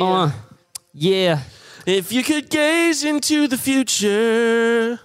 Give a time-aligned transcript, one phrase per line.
[0.00, 0.34] a sandwich.
[0.34, 0.54] Oh, uh,
[0.92, 1.40] yeah.
[1.86, 5.00] If you could gaze into the future,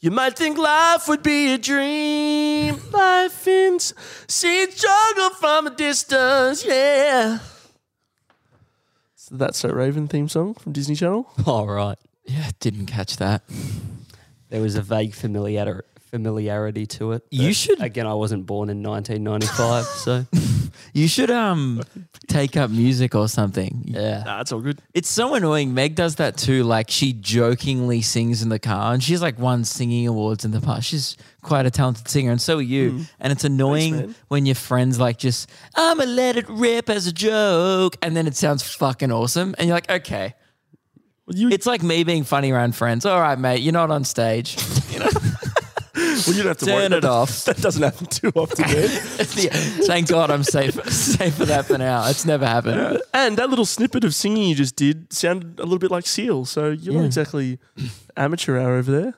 [0.00, 2.76] you might think life would be a dream.
[2.92, 7.38] Life in see struggle from a distance, yeah.
[9.14, 11.30] So that's So Raven theme song from Disney Channel.
[11.46, 11.98] All right.
[12.24, 13.42] Yeah, didn't catch that.
[14.48, 17.22] There was a vague familiar- familiarity to it.
[17.30, 20.26] You should- Again, I wasn't born in 1995, so
[20.92, 21.82] You should um
[22.28, 23.82] take up music or something.
[23.86, 24.22] yeah.
[24.24, 24.80] Nah, it's all good.
[24.94, 25.74] It's so annoying.
[25.74, 26.64] Meg does that too.
[26.64, 30.60] Like she jokingly sings in the car, and she's like won singing awards in the
[30.60, 30.86] past.
[30.86, 33.04] She's quite a talented singer, and so are you.
[33.18, 34.14] And it's annoying man.
[34.28, 38.36] when your friends like just I'ma let it rip as a joke, and then it
[38.36, 40.34] sounds fucking awesome, and you're like, okay.
[41.26, 43.06] Well, you, It's like me being funny around friends.
[43.06, 44.56] All right, mate, you're not on stage.
[46.26, 47.44] well, you don't have to Turn about it off.
[47.50, 48.88] That doesn't happen too often, man.
[49.36, 49.50] Yeah,
[49.86, 52.06] Thank God I'm safe safe for that for now.
[52.08, 53.00] It's never happened.
[53.14, 56.44] and that little snippet of singing you just did sounded a little bit like Seal,
[56.44, 57.58] so you're not exactly
[58.16, 59.14] amateur hour over there.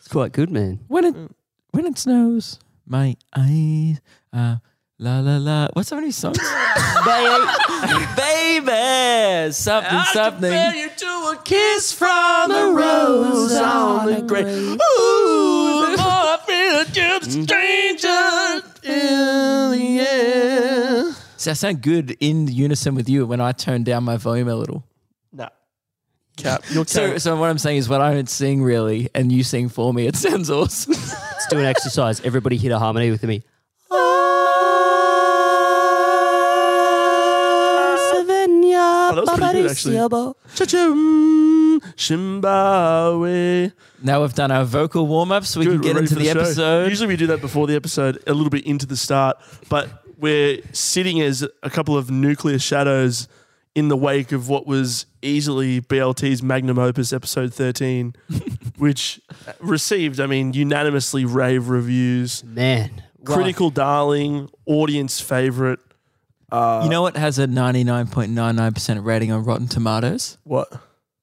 [0.00, 0.80] It's quite good, man.
[0.88, 1.14] When it
[1.70, 4.00] when it snows, my eyes
[4.32, 4.56] uh
[4.98, 5.68] la la la.
[5.72, 6.38] What's so many songs?
[7.04, 10.52] baby, baby, something something.
[10.52, 14.46] you to a kiss from the rose on the grave.
[14.46, 15.63] Ooh, the more I
[16.94, 21.12] feel just a stranger in the air.
[21.36, 24.54] See, I sound good in unison with you when I turn down my volume a
[24.56, 24.84] little.
[25.32, 25.48] Nah.
[26.36, 27.20] Cap, you're So, cap.
[27.20, 30.06] so what I'm saying is, when I don't sing really, and you sing for me,
[30.06, 30.94] it sounds awesome.
[30.94, 32.20] Let's do an exercise.
[32.22, 33.42] Everybody hit a harmony with me.
[38.26, 39.98] Oh, that was pretty good, actually.
[39.98, 41.43] Oh, Cha-chum,
[42.06, 43.70] Zimbabwe.
[44.02, 46.30] now we've done our vocal warm up, so we Good, can get into for the,
[46.30, 46.88] episode.
[46.88, 49.36] Usually we do that before the episode, a little bit into the start,
[49.68, 49.88] but
[50.18, 53.28] we're sitting as a couple of nuclear shadows
[53.74, 58.14] in the wake of what was easily BLT's magnum opus, episode 13,
[58.78, 59.20] which
[59.58, 62.44] received, I mean, unanimously rave reviews.
[62.44, 63.02] Man.
[63.18, 63.34] wow.
[63.34, 65.80] Critical darling, audience favorite.
[66.52, 70.38] you know what has a 99.99% rating on Rotten Tomatoes?
[70.44, 70.72] What?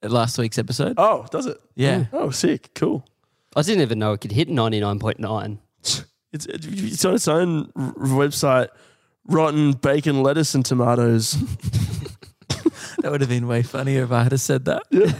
[0.03, 0.95] Last week's episode.
[0.97, 1.62] Oh, does it?
[1.75, 2.00] yeah.
[2.00, 2.07] Mm.
[2.13, 2.72] Oh, sick.
[2.73, 3.06] Cool.
[3.56, 5.57] I didn't even know it could hit 99.9.
[6.34, 8.69] It's, it's on its own r- website.
[9.28, 11.35] Rotten bacon, lettuce, and tomatoes.
[13.01, 14.84] That would have been way funnier if I had have said that.
[14.91, 15.12] Yeah.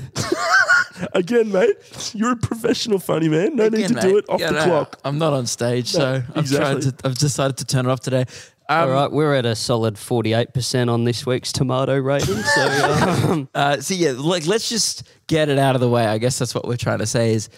[1.14, 3.56] Again, mate, you're a professional funny man.
[3.56, 5.00] No need Again, to do mate, it off yeah, the no, clock.
[5.04, 6.82] I'm not on stage, so I've exactly.
[6.82, 7.08] tried to.
[7.08, 8.26] I've decided to turn it off today.
[8.72, 12.38] Um, All right, we're at a solid 48% on this week's tomato rating.
[12.38, 12.68] So,
[13.30, 16.06] um, Uh, so yeah, like let's just get it out of the way.
[16.06, 17.50] I guess that's what we're trying to say is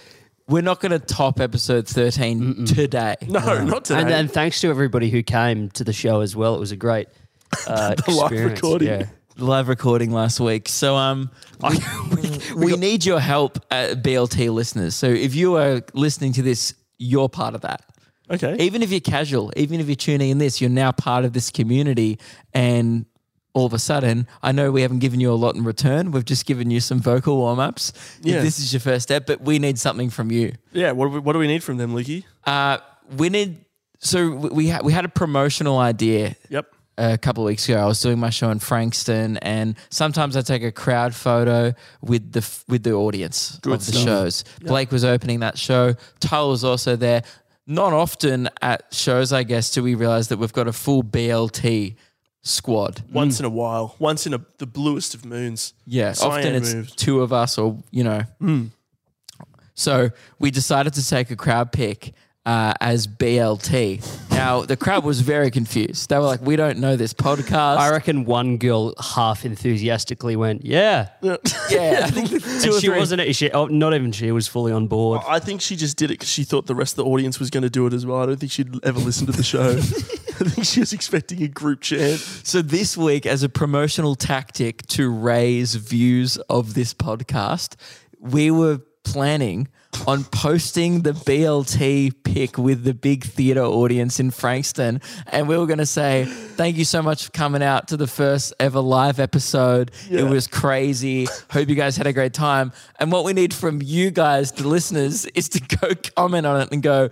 [0.48, 3.16] we're not going to top episode 13 today.
[3.28, 4.02] No, not today.
[4.02, 6.56] and, and thanks to everybody who came to the show as well.
[6.56, 7.10] It was a great
[7.68, 8.62] uh, The live experience.
[8.62, 8.88] recording.
[8.88, 9.06] Yeah.
[9.38, 10.68] Live recording last week.
[10.68, 11.30] So um,
[11.62, 14.96] we, we need your help, uh, BLT listeners.
[14.96, 17.84] So if you are listening to this, you're part of that.
[18.30, 18.56] Okay.
[18.60, 21.50] even if you're casual, even if you're tuning in this, you're now part of this
[21.50, 22.20] community.
[22.54, 23.06] And
[23.54, 26.12] all of a sudden, I know we haven't given you a lot in return.
[26.12, 27.94] We've just given you some vocal warm ups.
[28.22, 28.42] Yeah.
[28.42, 30.54] This is your first step, but we need something from you.
[30.72, 32.26] Yeah, what, do we- what do we need from them, Leaky?
[32.46, 32.80] Uh,
[33.18, 33.64] we need,
[34.00, 36.66] so we, we, ha- we had a promotional idea Yep.
[36.98, 37.80] a couple of weeks ago.
[37.80, 42.32] I was doing my show in Frankston, and sometimes I take a crowd photo with
[42.32, 44.04] the f- with the audience Good of the stuff.
[44.04, 44.44] shows.
[44.62, 45.94] Blake was opening that show.
[46.20, 47.22] Tyler was also there.
[47.66, 51.96] Not often at shows, I guess, do we realize that we've got a full BLT
[52.44, 52.98] squad.
[52.98, 53.12] Mm.
[53.12, 53.96] Once in a while.
[54.00, 55.74] Once in a, the bluest of moons.
[55.86, 56.98] Yeah, Cyan often it's moved.
[56.98, 58.22] two of us, or you know.
[58.42, 58.70] Mm.
[59.76, 62.14] So we decided to take a crowd pick
[62.46, 64.30] uh, as BLT.
[64.32, 66.10] Now the crowd was very confused.
[66.10, 70.66] They were like, "We don't know this podcast." I reckon one girl half enthusiastically went,
[70.66, 73.36] "Yeah," yeah, I think two and or she three- wasn't.
[73.36, 75.22] She, oh, not even she was fully on board.
[75.28, 77.50] I think she just did it because she thought the rest of the audience was
[77.50, 78.22] going to do it as well.
[78.22, 79.70] I don't think she'd ever listen to the show.
[79.78, 82.20] I think she was expecting a group chant.
[82.20, 87.76] So this week, as a promotional tactic to raise views of this podcast,
[88.20, 89.68] we were planning
[90.08, 95.02] on posting the BLT pic with the big theatre audience in Frankston.
[95.28, 98.08] And we were going to say, thank you so much for coming out to the
[98.08, 99.92] first ever live episode.
[100.10, 101.28] It was crazy.
[101.52, 102.72] Hope you guys had a great time.
[103.00, 106.72] And what we need from you guys, the listeners, is to go comment on it
[106.72, 107.10] and go,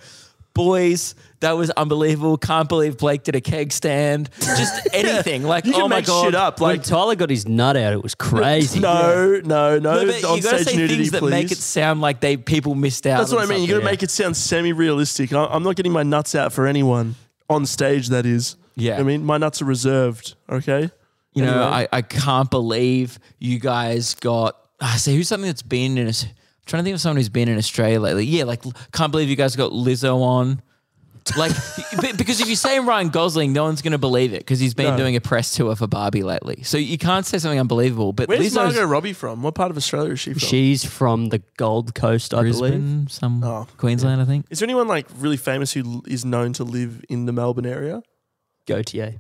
[0.54, 2.38] boys, that was unbelievable.
[2.38, 4.30] Can't believe Blake did a keg stand.
[4.40, 5.44] Just anything.
[5.44, 6.26] Like, You can oh my make God.
[6.26, 6.60] shit up.
[6.60, 8.80] when Like, Tyler got his nut out, it was crazy.
[8.80, 10.04] no, no, no.
[10.04, 12.38] No, but on you gotta stage say nudity, things that make it sound like they
[12.38, 13.20] people missed out.
[13.20, 13.62] That's what I mean.
[13.62, 15.34] You got to make it sound semi-realistic.
[15.34, 17.16] I- I'm not getting my nuts out for anyone
[17.50, 18.10] on stage.
[18.10, 18.56] That is.
[18.76, 19.00] Yeah.
[19.00, 20.36] I mean, my nuts are reserved.
[20.50, 20.90] Okay.
[21.34, 24.58] You know, I, I can't believe you guys got.
[24.82, 26.08] I say who's something that's been in.
[26.10, 26.26] Aus-
[26.62, 28.26] I'm trying to think of someone who's been in Australia lately.
[28.26, 28.62] Yeah, like
[28.92, 30.62] can't believe you guys got Lizzo on.
[31.38, 31.52] Like
[32.18, 34.92] because if you say Ryan Gosling, no one's going to believe it because he's been
[34.92, 34.98] No.
[34.98, 36.64] doing a press tour for Barbie lately.
[36.64, 38.12] So you can't say something unbelievable.
[38.12, 39.44] But Where's Lizzo's Margot Robbie from?
[39.44, 40.40] What part of Australia is she from?
[40.40, 42.60] She's from the Gold Coast, I believe.
[42.74, 44.48] Brisbane, some Oh, Queensland, I think.
[44.50, 47.68] Is there anyone like really famous who l- is known to live in the Melbourne
[47.68, 48.02] area?
[48.66, 49.20] Gotye.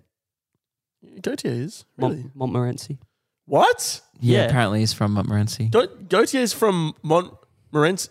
[1.21, 2.97] Gotye is really Mont- Montmorency.
[3.45, 4.01] What?
[4.19, 4.45] Yeah, Yeah.
[4.47, 5.65] apparently he's from Montmorency.
[5.69, 8.09] Ga- Gotye is from Montmorency.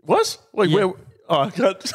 [0.00, 0.38] What?
[0.52, 0.84] Wait, Yeah.
[0.84, 0.94] where?
[1.28, 1.82] Oh, I can't.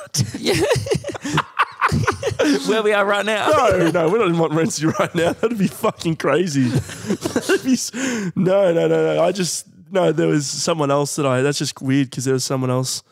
[2.67, 3.49] Where we are right now.
[3.49, 5.33] no, no, we're not in Montmorency right now.
[5.33, 6.69] That'd be fucking crazy.
[6.69, 7.91] That'd be s-
[8.35, 9.23] no, no, no, no.
[9.23, 10.11] I just no.
[10.11, 11.41] There was someone else that I.
[11.41, 13.03] That's just weird because there was someone else.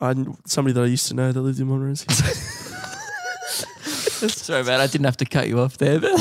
[0.00, 0.14] I
[0.46, 2.06] somebody that I used to know that lived in Montmorency.
[4.28, 6.00] Sorry, man, I didn't have to cut you off there.
[6.00, 6.12] But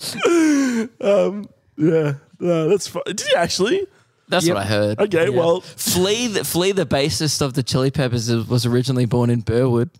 [1.00, 3.02] um, yeah, no, that's fine.
[3.06, 3.86] Did you actually?
[4.28, 4.54] that's Yep.
[4.56, 5.00] what I heard.
[5.00, 5.36] Okay, Yeah.
[5.36, 9.40] well, Flea, the, Flea, the bassist of the Chili Peppers, is- was originally born in
[9.40, 9.90] Burwood.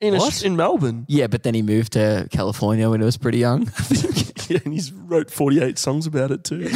[0.00, 0.42] in a, What?
[0.44, 1.04] in Melbourne.
[1.08, 3.70] Yeah, but then he moved to California when he was pretty young.
[4.48, 6.70] Yeah, and he's wrote 48 songs about it too.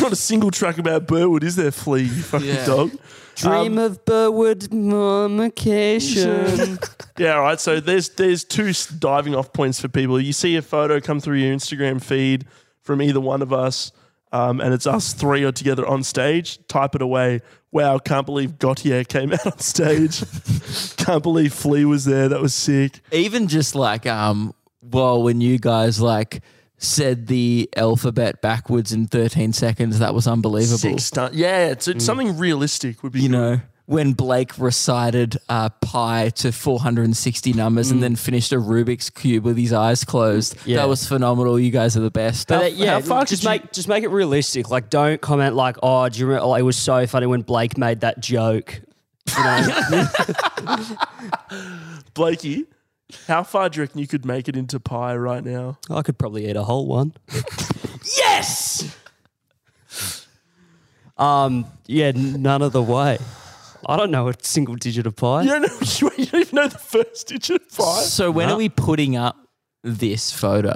[0.00, 2.64] Not a single track about Burwood, is there, Flea, you fucking Yeah.
[2.64, 2.92] dog?
[3.36, 6.78] Dream of Burwood Vacation.
[7.18, 7.60] Yeah, all right.
[7.60, 10.18] So there's there's two diving off points for people.
[10.18, 12.46] You see a photo come through your Instagram feed
[12.80, 13.92] from either one of us,
[14.32, 16.58] um, and it's us three are together on stage.
[16.68, 17.42] Type it away.
[17.70, 20.24] Wow, can't believe Gotye came out on stage.
[20.96, 22.30] can't believe Flea was there.
[22.30, 23.00] That was sick.
[23.12, 26.42] Even just like, um, well, when you guys like
[26.82, 30.78] said the alphabet backwards in 13 seconds, that was unbelievable.
[30.78, 31.34] Sick stunt.
[31.34, 33.32] Yeah, it's, it's something realistic would be You good.
[33.32, 39.44] know, when Blake recited uh, pi to 460 numbers and then finished a Rubik's cube
[39.44, 40.78] with his eyes closed, Yeah.
[40.78, 41.58] that was phenomenal.
[41.58, 42.48] You guys are the best.
[42.48, 44.70] But How- yeah, how far just could you- make just make it realistic.
[44.70, 46.46] Like, don't comment like, "Oh, do you remember?
[46.46, 48.80] Like, it was so funny when Blake made that joke."
[49.36, 50.06] You know,
[52.14, 52.66] Blakey,
[53.28, 55.78] how far do you reckon you could make it into pie right now?
[55.90, 57.12] I could probably eat a whole one.
[58.16, 58.96] Yes.
[61.16, 63.18] Um, yeah, none of the way.
[63.86, 65.42] I don't know a single digit of pie.
[65.42, 66.10] You don't know.
[66.18, 68.02] You don't even know the first digit of pie.
[68.02, 68.54] So when No.
[68.54, 69.36] are we putting up
[69.82, 70.74] this photo?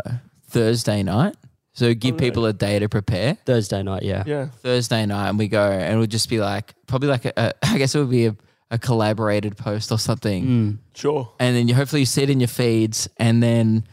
[0.48, 1.34] Thursday night.
[1.72, 3.34] So give people a day to prepare.
[3.44, 4.22] Thursday night, yeah.
[4.26, 4.46] Yeah.
[4.62, 7.78] Thursday night, and we go, and it'll just be like probably like a, a I
[7.78, 8.36] guess it would be a,
[8.70, 10.78] a collaborated post or something, Mm.
[10.94, 11.32] Sure.
[11.38, 13.84] and then you hopefully you see it in your feeds, and then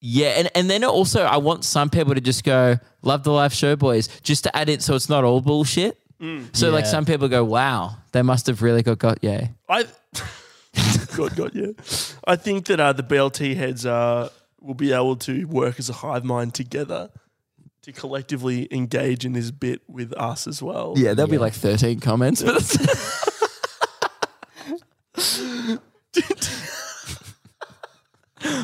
[0.00, 3.52] yeah, and and then also I want some people to just go love the live
[3.52, 5.96] show, boys, just to add it so it's not all bullshit.
[6.52, 9.48] So like some people go, wow, they must have really got got yeah.
[9.68, 9.86] I.
[11.16, 11.72] God, God, yeah.
[12.26, 14.28] I think that uh, the BLT heads uh,
[14.60, 17.10] will be able to work as a hive mind together
[17.82, 20.94] to collectively engage in this bit with us as well.
[20.96, 22.42] Yeah, there'll be like 13 comments.
[22.42, 22.60] But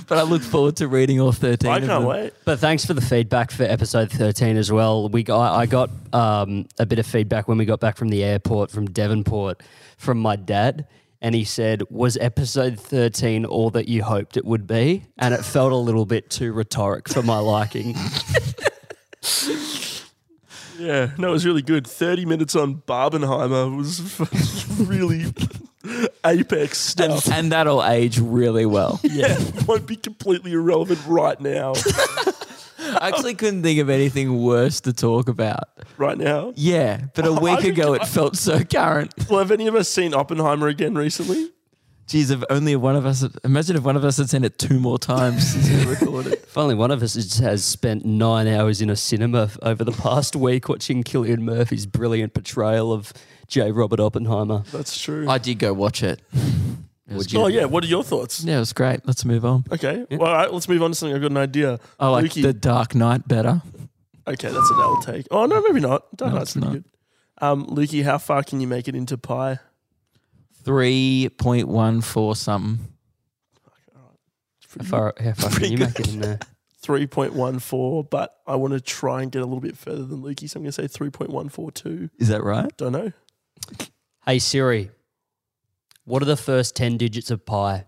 [0.08, 1.70] but I look forward to reading all 13.
[1.70, 2.05] I of can't them.
[2.05, 2.32] wait.
[2.44, 5.08] But thanks for the feedback for episode 13 as well.
[5.08, 8.25] We got, I got um, a bit of feedback when we got back from the
[8.25, 9.63] airport from Devonport
[9.98, 10.86] from my dad.
[11.22, 15.06] And he said, Was episode 13 all that you hoped it would be?
[15.19, 17.94] And it felt a little bit too rhetoric for my liking.
[20.78, 21.86] Yeah, no, it was really good.
[21.86, 24.00] 30 minutes on Barbenheimer was
[24.88, 25.32] really
[26.24, 27.26] apex stuff.
[27.26, 29.00] And, and that'll age really well.
[29.02, 31.74] yeah, won't be completely irrelevant right now.
[32.78, 35.64] I actually couldn't think of anything worse to talk about.
[35.98, 36.52] Right now.
[36.56, 39.12] Yeah, but a week I ago it felt so current.
[39.28, 41.50] Well, have any of us seen Oppenheimer again recently?
[42.06, 44.79] Geez, if only one of us, imagine if one of us had seen it two
[44.79, 46.34] more times since we recorded.
[46.34, 49.82] If only one of us has- has spent nine hours in a cinema f- over
[49.82, 53.13] the past week watching Cillian Murphy's brilliant portrayal of
[53.48, 53.72] J.
[53.72, 54.63] Robert Oppenheimer.
[54.72, 55.29] That's true.
[55.29, 56.20] I did go watch it.
[57.08, 57.55] It was oh, good.
[57.55, 57.65] yeah.
[57.67, 58.43] What are your thoughts?
[58.43, 59.06] Yeah, it was great.
[59.06, 59.63] Let's move on.
[59.70, 60.05] Okay.
[60.10, 61.15] Well, all right, let's move on to something.
[61.15, 61.79] I've got an idea.
[62.01, 62.43] I like Lukey.
[62.43, 63.63] The Dark Knight better.
[64.27, 65.29] Okay, that's an L take.
[65.31, 66.03] Oh, no, maybe not.
[66.17, 66.72] Dark No, Knight's it's pretty not.
[66.72, 66.84] good.
[67.41, 69.60] Um, Lukey, how far can you make it into pi?
[70.67, 72.89] 3.14 something.
[74.79, 76.39] How far, how far can you make it in there?
[76.82, 80.58] 3.14, but I want to try and get a little bit further than Lukey, so
[80.58, 82.11] I'm going to say 3.142.
[82.19, 82.70] Is that right?
[82.77, 83.13] Don't know.
[84.27, 84.91] Hey Siri,
[86.05, 87.87] what are the first 10 digits of pi?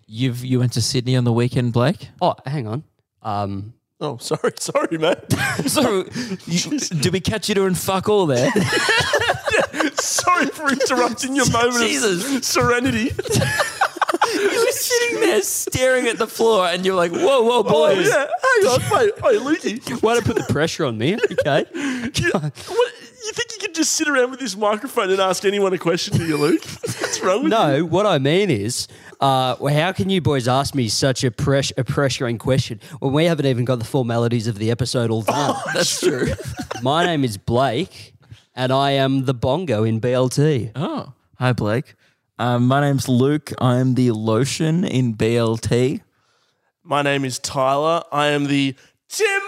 [0.07, 2.09] You've you went to Sydney on the weekend, Blake?
[2.21, 2.85] Oh, hang on.
[3.23, 5.19] Um, Oh, sorry, sorry, mate.
[5.66, 6.04] So,
[6.47, 8.50] you, did we catch you doing fuck all there?
[9.95, 12.37] sorry for interrupting your moment Jesus.
[12.37, 13.12] of serenity.
[14.35, 18.09] you were sitting there staring at the floor, and you're like, "Whoa, whoa, Oh, boys!"
[18.09, 18.26] yeah.
[18.26, 20.02] Hang on, wait, wait, Lukey.
[20.02, 21.14] Why to put the pressure on me?
[21.14, 21.64] Okay.
[21.75, 22.93] You, what,
[23.25, 26.16] you think you could just sit around with this microphone and ask anyone a question,
[26.16, 26.64] do you, Luke?
[26.81, 27.59] What's wrong with you?
[27.59, 28.87] No, what I mean is,
[29.21, 33.12] uh, well, how can you boys ask me such a, press- a pressuring question when
[33.12, 35.57] we haven't even got the formalities of the episode all done?
[35.75, 36.33] That's true.
[36.83, 38.14] My name is Blake,
[38.54, 40.73] and I am the bongo in BLT.
[40.75, 41.95] Oh, hi, Blake.
[42.37, 43.52] Um, my name's Luke.
[43.59, 46.00] I'm the lotion in BLT.
[46.83, 48.02] My name is Tyler.
[48.11, 48.75] I am the
[49.09, 49.45] Timber.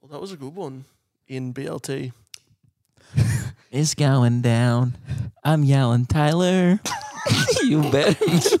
[0.00, 0.86] Well, that was a good one
[1.28, 2.12] in BLT.
[3.70, 4.96] It's going down.
[5.42, 6.78] I'm yelling, Tyler.
[7.64, 8.16] you bet.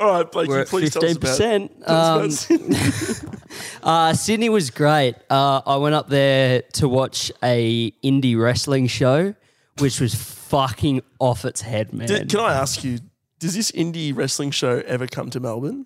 [0.00, 1.86] All right, Blake, We're you at please tell us fifteen about, percent.
[1.86, 3.30] tell us about Sydney.
[3.82, 5.16] Uh, Sydney was great.
[5.28, 9.34] Uh, I went up there to watch a indie wrestling show,
[9.78, 12.08] which was fucking off its head, man.
[12.08, 13.00] Did- Can I ask you,
[13.38, 15.84] does this indie wrestling show ever come to Melbourne?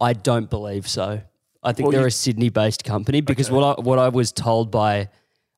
[0.00, 1.22] I don't believe so.
[1.64, 4.70] I think Well, they're you- a Sydney-based company because what I what I was told
[4.70, 5.08] by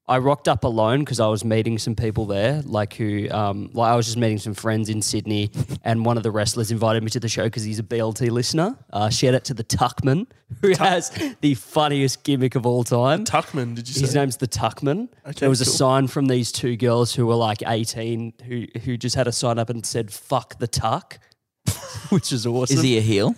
[0.09, 3.91] I rocked up alone because I was meeting some people there, like who, um, like
[3.91, 5.51] I was just meeting some friends in Sydney,
[5.83, 8.77] and one of the wrestlers invited me to the show because he's a BLT listener.
[8.93, 10.29] Uh, shout out to the Tuckman,
[10.63, 11.11] who has
[11.41, 13.25] the funniest gimmick of all time.
[13.25, 14.03] Tuckman, did you say?
[14.03, 15.09] His name's the Tuckman.
[15.27, 18.97] Okay, there was a sign from these two girls who were like 18 who who
[18.97, 21.19] just had a sign up and said "fuck the tuck,"
[22.11, 22.77] which is awesome.
[22.77, 23.35] Is he a heel?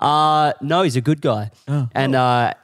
[0.00, 1.50] Uh no, he's a good guy.
[1.94, 2.54] and uh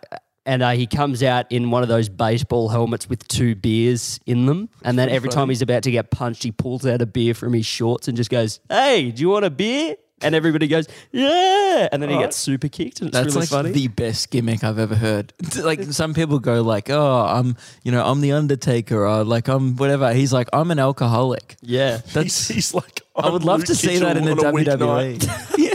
[0.46, 4.46] and uh, he comes out in one of those baseball helmets with two beers in
[4.46, 4.68] them.
[4.84, 7.52] And then every time he's about to get punched, he pulls out a beer from
[7.52, 9.96] his shorts and just goes, Hey, do you want a beer?
[10.22, 11.88] And everybody goes, Yeah.
[11.90, 13.00] And then he gets super kicked.
[13.00, 13.72] And it's That's really like funny.
[13.72, 15.32] the best gimmick I've ever heard.
[15.58, 19.76] like some people go like, "Oh, I'm, you know, I'm the Undertaker," or like I'm
[19.76, 20.14] whatever.
[20.14, 22.00] He's like, "I'm an alcoholic." yeah.
[22.14, 24.64] He's, he's like, I would love Luke to see Kitchell that in the on a.
[24.64, 25.65] WWE.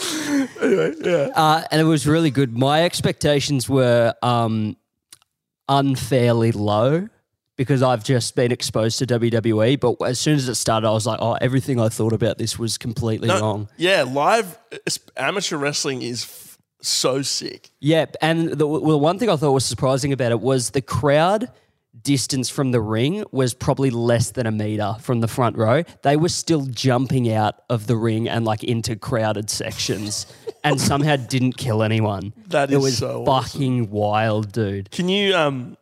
[0.60, 1.28] Anyway, yeah.
[1.34, 2.56] Uh, and it was really good.
[2.56, 4.76] My expectations were um,
[5.68, 7.08] unfairly low
[7.56, 9.78] because I've just been exposed to WWE.
[9.80, 12.58] But as soon as it started, I was like, oh, everything I thought about this
[12.58, 13.68] was completely No, wrong.
[13.76, 14.58] Yeah, live
[15.16, 17.70] amateur wrestling is f- so sick.
[17.80, 18.06] Yeah.
[18.22, 21.50] And the, well, one thing I thought was surprising about it was the crowd
[22.02, 25.82] distance from the ring was probably less than a meter from the front row.
[26.02, 30.26] They were still jumping out of the ring and like into crowded sections
[30.64, 32.32] and somehow didn't kill anyone.
[32.48, 34.90] That it is was so fucking wild, dude.
[34.90, 35.76] Can you um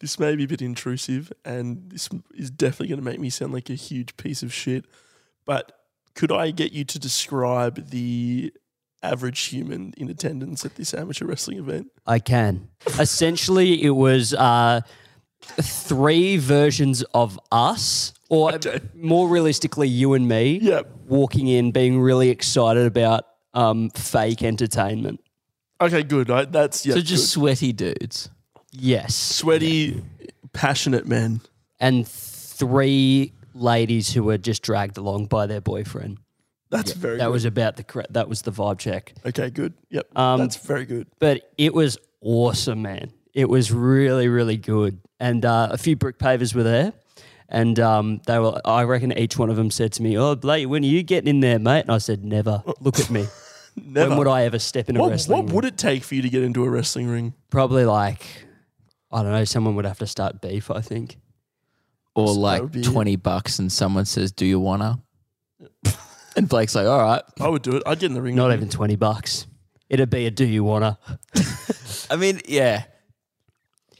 [0.00, 3.52] This may be a bit intrusive and this is definitely going to make me sound
[3.52, 4.86] like a huge piece of shit,
[5.44, 5.72] but
[6.14, 8.52] could I get you to describe the
[9.02, 11.90] average human in attendance at this amateur wrestling event?
[12.06, 12.68] I can.
[12.98, 14.80] Essentially, it was uh,
[15.42, 18.80] three versions of us, or Okay.
[18.94, 20.90] more realistically, you and me, Yep.
[21.08, 25.20] walking in, being really excited about um, fake entertainment.
[25.80, 26.30] Okay, good.
[26.30, 26.94] I, that's yeah.
[26.94, 27.28] so just good.
[27.30, 28.28] sweaty dudes.
[28.70, 29.14] Yes.
[29.16, 30.02] sweaty,
[30.52, 31.40] passionate men.
[31.80, 36.18] And three ladies who were just dragged along by their boyfriend.
[36.70, 37.32] That's very That good.
[37.32, 38.12] was about the correct.
[38.12, 39.12] That was the vibe check.
[39.26, 39.74] okay, good.
[39.90, 40.16] Yep.
[40.16, 41.06] Um, that's very good.
[41.18, 43.12] But it was awesome, man.
[43.34, 45.00] It was really, really good.
[45.18, 46.92] And uh, a few brick pavers were there.
[47.48, 50.68] And um, they were, I reckon each one of them said to me, Oh, Blake,
[50.68, 51.80] when are you getting in there, mate?
[51.80, 52.62] And I said, Never.
[52.80, 53.26] Look at me.
[53.76, 54.10] Never.
[54.10, 55.54] When would I ever step in a what, wrestling what ring?
[55.56, 57.34] would it take for you to get into a wrestling ring?
[57.50, 58.24] Probably like,
[59.10, 61.18] I don't know, someone would have to start beef, I think.
[62.14, 65.00] Or So like would be- 20 bucks and someone says, Do you wanna?
[66.40, 67.22] and Blake's like, All right.
[67.40, 67.82] I would do it.
[67.86, 68.34] I'd get in the ring.
[68.34, 69.46] Not with even 20 bucks.
[69.88, 70.98] It'd be a do you wanna?
[72.10, 72.84] I mean, yeah.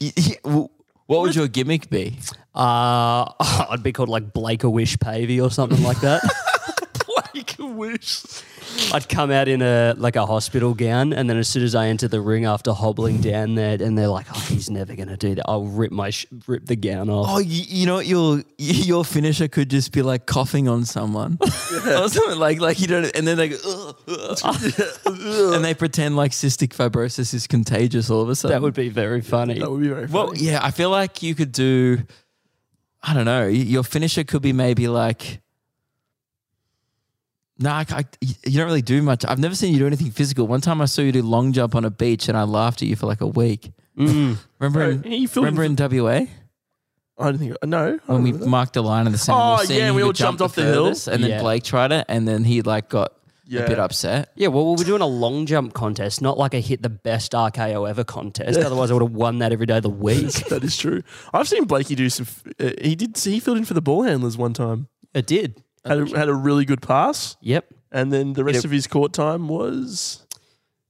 [0.01, 0.69] Y- y- w-
[1.05, 2.17] What would your gimmick be?
[2.55, 3.31] Uh,
[3.69, 6.21] I'd be called like Blake a Wish Pavey or something like that.
[7.33, 8.23] Blake a wish.
[8.93, 11.87] I'd come out in a like a hospital gown, and then as soon as I
[11.87, 15.35] enter the ring after hobbling down there, and they're like, "Oh, he's never gonna do
[15.35, 17.27] that," I'll rip my sh- rip the gown off.
[17.29, 18.05] Oh, you, you know what?
[18.05, 22.87] Your your finisher could just be like coughing on someone, or something like like you
[22.87, 23.57] don't, and then they go,
[24.07, 28.55] "Ugh, ugh." and they pretend like cystic fibrosis is contagious all of a sudden.
[28.55, 29.59] that would be very funny.
[29.59, 30.59] That would be very well, yeah.
[30.61, 31.99] I feel like you could do.
[33.03, 33.43] I don't know.
[33.45, 35.39] y- Your finisher could be maybe like.
[37.61, 39.23] No, I, I- you don't really do much.
[39.25, 40.47] I've never seen you do anything physical.
[40.47, 42.87] One time I saw you do long jump on a beach, and I laughed at
[42.87, 43.71] you for like a week.
[43.97, 44.37] Mm.
[44.59, 44.95] Remember?
[44.97, 46.25] Bro, in, remember in WA?
[47.19, 47.55] I don't think.
[47.63, 47.99] No.
[48.07, 48.47] I when we that.
[48.47, 49.37] marked a line in the sand.
[49.39, 50.87] Oh, we're yeah, we could all jump jumped off the hill.
[50.87, 51.41] and then Yeah.
[51.41, 53.13] Blake tried it, and then he like got
[53.45, 53.61] Yeah.
[53.61, 54.31] a bit upset.
[54.35, 57.33] Yeah, well, we were doing a long jump contest, not like a hit the best
[57.33, 58.57] RKO ever contest.
[58.57, 60.31] Otherwise, I would have won that every day of the week.
[60.49, 61.03] that is true.
[61.31, 62.25] I've seen Blakey do some.
[62.59, 63.15] Uh, he did.
[63.17, 64.87] He filled in for the ball handlers one time.
[65.13, 65.61] it did.
[65.85, 67.65] Had a, had a really good pass, Yep.
[67.91, 68.65] and then the rest Yep.
[68.65, 70.25] of his court time was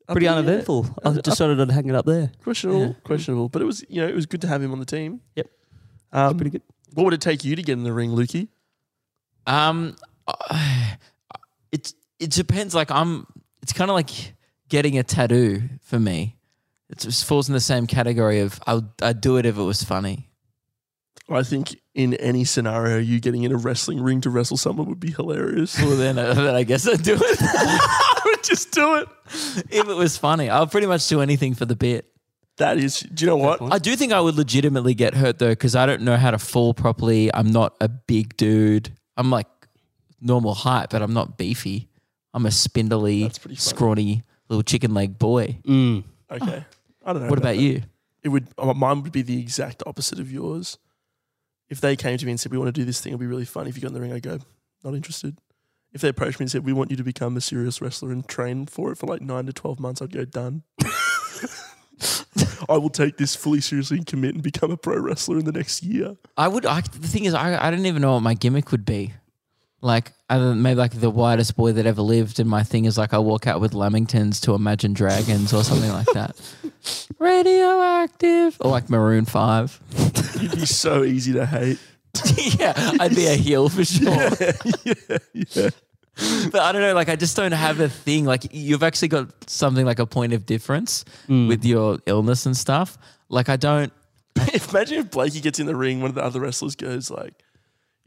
[0.09, 0.39] up Pretty in the air.
[0.43, 0.95] uneventful.
[1.05, 2.31] I Uh, decided I'd hang it up there.
[2.43, 2.93] Questionable, Yeah.
[3.05, 3.47] questionable.
[3.47, 5.21] But it was, you know, it was good to have him on the team.
[5.37, 5.49] Yep.
[6.11, 6.61] Um, Pretty good.
[6.93, 8.49] What would it take you to get in the ring, Lukey?
[9.47, 9.95] Um,
[11.71, 12.75] it it depends.
[12.75, 13.25] Like I'm,
[13.61, 14.09] it's kind of like
[14.69, 16.35] getting a tattoo for me.
[16.89, 19.83] It just falls in the same category of I'd, I'd do it if it was
[19.83, 20.29] funny.
[21.29, 24.99] I think in any scenario, you getting in a wrestling ring to wrestle someone would
[24.99, 25.77] be hilarious.
[25.81, 29.07] Well, then, uh, then I guess I'd do it I would just do it.
[29.69, 30.49] if it was funny.
[30.49, 32.05] I'll pretty much do anything for the bit.
[32.57, 32.99] That is.
[32.99, 33.61] Do you know what?
[33.73, 36.37] I do think I would legitimately get hurt though because I don't know how to
[36.37, 37.33] fall properly.
[37.33, 38.91] I'm not a big dude.
[39.17, 39.47] I'm like
[40.21, 41.89] normal height, but I'm not beefy.
[42.33, 43.65] I'm a spindly, That's pretty funny.
[43.69, 45.57] scrawny little chicken leg boy.
[45.65, 46.03] Mm.
[46.31, 46.63] Okay.
[47.05, 47.29] I don't know.
[47.29, 47.61] What about that.
[47.61, 47.81] you?
[48.23, 48.47] It would.
[48.57, 50.77] uh, Mine would be the exact opposite of yours.
[51.71, 53.25] If they came to me and said, "We want to do this thing, it'll be
[53.25, 54.39] really fun." If you got in the ring, I go,
[54.83, 55.37] "Not interested."
[55.93, 58.27] If they approached me and said, "We want you to become a serious wrestler and
[58.27, 60.63] train for it for like nine to twelve months," I'd go, "Done."
[62.69, 65.51] I will take this fully seriously and commit and become a pro wrestler in the
[65.51, 66.17] next year.
[66.37, 66.65] I would.
[66.65, 69.13] I, the thing is, I, I don't even know what my gimmick would be.
[69.81, 72.97] Like, other than maybe like the whitest boy that ever lived, and my thing is
[72.97, 76.35] like I walk out with Lamingtons to Imagine Dragons or something like that.
[77.19, 79.81] Radioactive or like Maroon Five.
[80.39, 81.79] You'd be so easy to hate.
[82.59, 84.11] yeah, I'd be a heel for sure.
[84.83, 85.69] yeah, yeah.
[86.51, 86.93] But I don't know.
[86.93, 88.25] Like, I just don't have a thing.
[88.25, 91.47] Like, you've actually got something like a point of difference mm.
[91.47, 92.97] with your illness and stuff.
[93.29, 93.93] Like, I don't.
[94.69, 97.50] Imagine if Blakey gets in the ring, one of the other wrestlers goes like, "You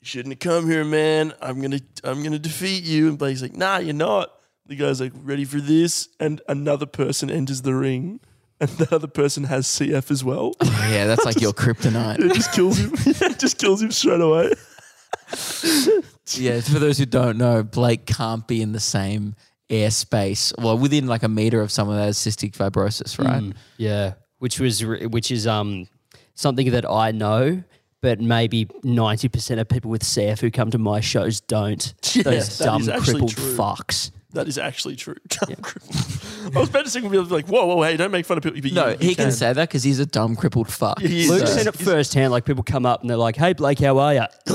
[0.07, 1.33] shouldn't have come here, man.
[1.41, 4.31] I'm gonna, I'm gonna defeat you." And Blakey's like, "Nah, you're not."
[4.67, 8.21] The guy's like, "Ready for this?" And another person enters the ring,
[8.61, 10.55] and the other person has CF as well.
[10.63, 12.19] Yeah, that's like your kryptonite.
[12.21, 12.93] it just kills him.
[13.07, 14.53] it just kills him straight away.
[16.33, 19.35] Yeah, for those who don't know, Blake can't be in the same
[19.69, 23.43] airspace, well, within like a meter of someone that has cystic fibrosis, right?
[23.43, 25.87] Mm, yeah, which was which is um
[26.35, 27.63] something that I know,
[28.05, 31.95] but maybe ninety percent of people with CF who come to my shows don't.
[32.15, 33.57] Yeah, Those that dumb is actually crippled true.
[33.57, 34.11] fucks.
[34.35, 35.15] That is actually true.
[35.49, 38.45] I was about to say, we'd be like, "Whoa, whoa, hey, don't make fun of
[38.45, 41.01] people." But No, you, he you can say that because he's a dumb crippled fuck.
[41.01, 41.29] Yeah, he.
[41.31, 42.31] Luke's So- seen it firsthand.
[42.31, 44.21] Like people come up and they're like, "Hey Blake, how are you?"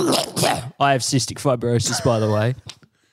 [0.79, 2.53] I have cystic fibrosis, by the way.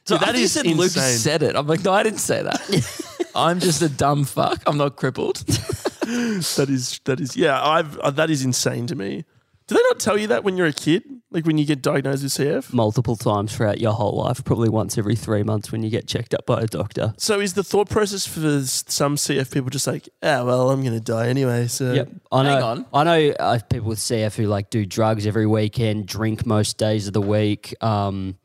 [0.05, 1.57] So that that is is said Luke said it.
[1.57, 3.27] I'm like, no, I didn't say that.
[3.35, 4.63] I'm just a dumb fuck.
[4.67, 5.37] I'm not crippled.
[5.47, 7.61] That is that is yeah.
[7.67, 9.25] I've uh, that is insane to me.
[9.69, 11.03] Do they not tell you that when you're a kid?
[11.33, 12.73] Like when you get diagnosed with CF?
[12.73, 16.35] Multiple times throughout your whole life, probably once every three months when you get checked
[16.35, 17.15] up by a doctor.
[17.19, 21.01] So is the thought process for some CF people just like, ah, well, I'm gonna
[21.01, 21.67] die anyway.
[21.67, 22.51] So Yep, I know.
[22.51, 22.87] Hang on.
[22.95, 27.09] I know uh, people with CF who like do drugs every weekend, drink most days
[27.09, 27.75] of the week.
[27.83, 28.39] Um,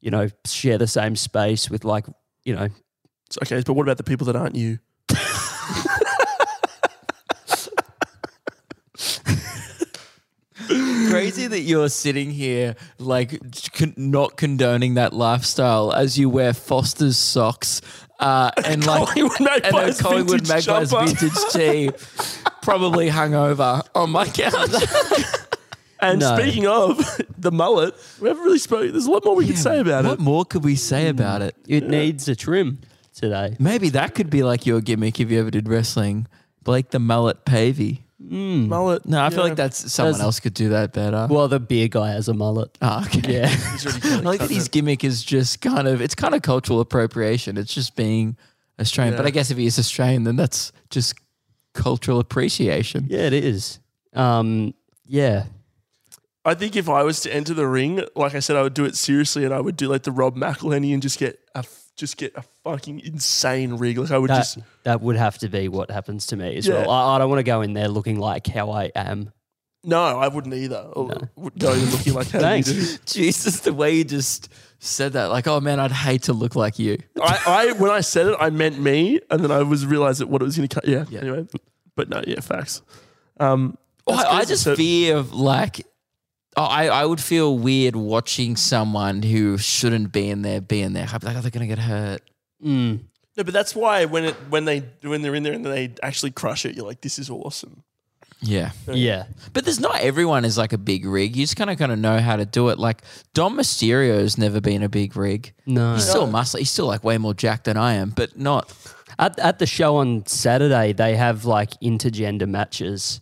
[0.00, 2.06] you know, share the same space with like
[2.44, 2.68] you know.
[3.30, 4.78] So- okay, but what about the people that aren't you?
[10.66, 13.40] Crazy that you're sitting here like
[13.72, 17.80] con- not condoning that lifestyle as you wear Foster's socks
[18.20, 21.06] uh, and like Collingwood and a Magpies Collingwood vintage Magpies jumper.
[21.06, 21.90] vintage tee,
[22.62, 24.70] probably hungover on my couch.
[26.00, 26.36] And No.
[26.38, 26.98] speaking of
[27.38, 28.92] the mullet, we haven't really spoken.
[28.92, 30.08] There's a lot more we can say about it.
[30.08, 30.22] what it.
[30.22, 31.56] more could we say about it?
[31.66, 32.80] It needs a trim
[33.14, 33.56] today.
[33.58, 36.26] Maybe that could be like your gimmick if you ever did wrestling.
[36.64, 37.44] Blake the mullet
[38.20, 38.66] Pavey.
[38.66, 39.06] Mullet.
[39.06, 41.26] No, I feel like that's someone That's- else could do that better.
[41.30, 42.76] Well, the beer guy has a mullet.
[42.80, 43.32] oh, okay.
[43.32, 43.46] Yeah.
[43.72, 46.42] He's already kinda I like that his gimmick is just kind of it's kind of
[46.42, 47.56] cultural appropriation.
[47.58, 48.36] It's just being
[48.80, 49.16] Australian.
[49.16, 51.14] But I guess if he is Australian, then that's just
[51.74, 53.06] cultural appreciation.
[53.10, 53.80] Yeah, it is.
[54.14, 54.72] Um,
[55.04, 55.44] yeah.
[56.44, 58.84] I think if I was to enter the ring, like I said, I would do
[58.84, 61.85] it seriously, and I would do like the Rob McElhenney and just get a f-
[61.96, 63.98] just get a fucking insane rig.
[63.98, 66.66] Like I would That, just that would have to be what happens to me as
[66.66, 66.80] Yeah.
[66.82, 66.90] well.
[66.90, 69.32] I, I don't want to go in there looking like how I am.
[69.84, 70.88] no, I wouldn't either.
[70.94, 72.68] Or would go in looking like how Thanks.
[72.72, 72.98] you do.
[73.06, 76.78] Jesus, the way you just said that, like, oh man, I'd hate to look like
[76.78, 76.98] you.
[77.20, 80.28] I, I when I said it, I meant me, and then I was realized that
[80.28, 80.86] what it was going to cut.
[80.86, 81.20] Yeah, Yeah.
[81.20, 81.46] Anyway,
[81.94, 82.82] but no, yeah, facts.
[83.40, 83.78] Um,
[84.08, 85.84] Oh, I, I just So- fear of like,
[86.56, 90.92] oh, I, I would feel weird watching someone who shouldn't be in there be in
[90.92, 91.06] there.
[91.12, 92.22] I'd be like, are they're gonna get hurt.
[92.64, 93.00] Mm.
[93.36, 96.30] No, but that's why when it when they when they're in there and they actually
[96.30, 97.82] crush it, you're like, this is awesome.
[98.40, 98.72] Yeah.
[98.86, 99.24] Yeah.
[99.52, 101.36] But there's not everyone is like a big rig.
[101.36, 102.78] You just kind of kind of know how to do it.
[102.78, 103.02] Like
[103.34, 105.52] Dom Mysterio's never been a big rig.
[105.66, 105.94] No.
[105.94, 106.58] He's still muscle.
[106.58, 108.72] He's still like way more jacked than I am, but not.
[109.18, 113.20] At, at the show on Saturday, they have like intergender matches.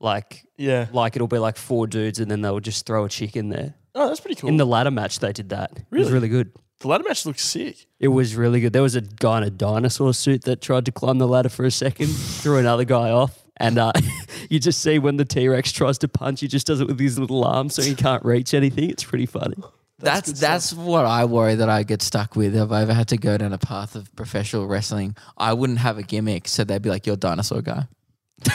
[0.00, 0.86] Like, Yeah.
[0.92, 3.74] like it'll be like four dudes and then they'll just throw a chick in there.
[3.94, 4.48] Oh, that's pretty cool.
[4.48, 5.72] In the ladder match, they did that.
[5.76, 6.12] It was Really?
[6.12, 6.52] really good.
[6.80, 7.86] the ladder match looks sick.
[7.98, 8.72] It was really good.
[8.72, 11.66] There was a guy in a dinosaur suit that tried to climb the ladder for
[11.66, 13.38] a second, threw another guy off.
[13.58, 13.92] And uh,
[14.48, 16.98] you just see when the T Rex tries to punch, he just does it with
[16.98, 18.88] his little arms so he can't reach anything.
[18.88, 19.56] It's pretty funny.
[19.98, 23.18] That's that's, what I worry that I get stuck with if I ever had to
[23.18, 25.14] go down a path of professional wrestling.
[25.36, 27.86] I wouldn't have a gimmick, so they'd be like, "You're a dinosaur guy.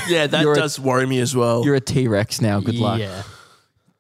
[0.08, 1.64] Yeah, that You're a- does worry me as well.
[1.66, 2.60] You're a T Rex now.
[2.60, 3.24] Good luck." Yeah.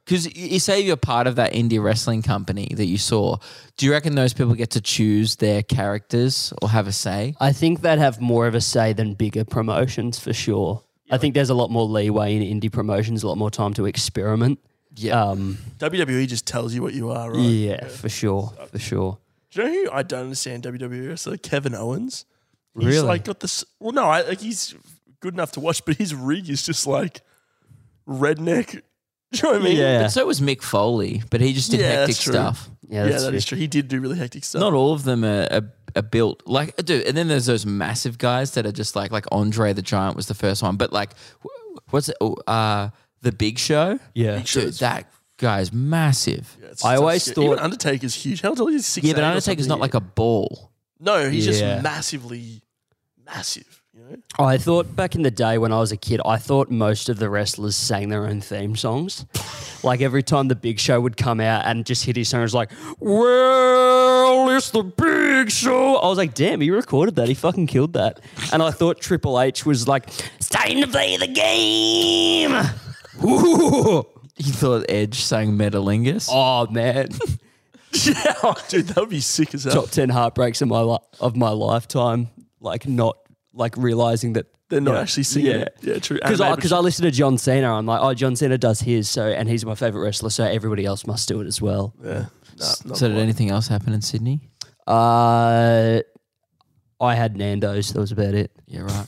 [0.06, 3.38] Because you say you're part of that indie wrestling company that you saw.
[3.76, 7.34] Do you reckon those people get to choose their characters or have a say?
[7.39, 10.84] I think they'd have more of a say than bigger promotions for sure.
[11.10, 13.86] I think there's a lot more leeway in indie promotions, a lot more time to
[13.86, 14.60] experiment.
[14.95, 15.19] Yeah.
[15.24, 17.39] Um, WWE just tells you what you are, right?
[17.39, 19.17] yeah, for sure, for sure.
[19.52, 22.26] Do you know who I don't understand WWE So Kevin Owens.
[22.78, 23.08] He's Really?
[23.08, 23.63] like got this.
[23.80, 24.76] Well, no, I, like he's
[25.19, 27.21] good enough to watch, but his rig is just like
[28.08, 28.71] redneck.
[29.32, 29.78] Do you know what I mean?
[29.78, 30.04] Yeah.
[30.04, 32.34] But so was Mick Foley, but he just did Yeah, hectic that's true.
[32.34, 32.69] stuff.
[32.88, 33.38] Yeah, yeah, that's that true.
[33.38, 33.58] is true.
[33.58, 34.60] He did do really hectic stuff.
[34.62, 37.06] Not all of them are, are, are built like dude.
[37.08, 40.28] And then there's those massive guys that are just like like Andre the Giant was
[40.28, 42.15] the first one, but like wh- what's it?
[42.21, 42.89] Oh, Uh,
[43.21, 43.99] the Big Show.
[44.13, 44.38] Yeah.
[44.38, 44.62] Big Show.
[44.62, 46.56] Dude, that guy's massive.
[46.62, 47.36] Yeah, it's I tough always shit.
[47.36, 48.41] thought- Even Undertaker's huge.
[48.41, 48.82] How tall is he?
[48.84, 50.71] Six Yeah, but Undertaker's not like a ball.
[50.99, 51.51] No, he's Yeah.
[51.73, 52.62] just massively
[53.25, 53.82] massive.
[53.95, 54.17] You know.
[54.45, 57.17] I thought back in the day when I was a kid, I thought most of
[57.17, 59.25] the wrestlers sang their own theme songs.
[59.84, 62.43] like every time the Big Show would come out and just hit his song, it
[62.43, 67.27] was like, "Well, it's the Big Show." I was like, "Damn, he recorded that.
[67.29, 68.19] He fucking killed that."
[68.51, 72.53] And I thought Triple H was like, "It's time to play the game."
[73.23, 74.03] Ooh.
[74.38, 76.27] You thought Edge sang Metalingus?
[76.29, 77.08] Oh man,
[77.93, 79.71] Yeah, dude, that would be sick as hell.
[79.84, 82.27] top ten heartbreaks of my li- of my lifetime.
[82.60, 83.15] Like not
[83.56, 85.52] like realizing that They're not you know, actually singing.
[85.52, 85.58] Yeah.
[85.62, 85.78] it.
[85.82, 86.18] yeah, true.
[86.22, 88.82] Because I, Animated 'cause I listen to John Cena, I'm like, oh, John Cena does
[88.82, 91.94] his, so and he's my favorite wrestler, so everybody else must do it as well.
[92.04, 92.26] Yeah.
[92.58, 93.22] Nah, not so did quite.
[93.24, 94.39] anything else happen in Sydney?
[94.88, 96.02] Uh,
[97.02, 97.91] I had Nando's.
[97.94, 98.52] That was about it.
[98.68, 99.06] Yeah, right.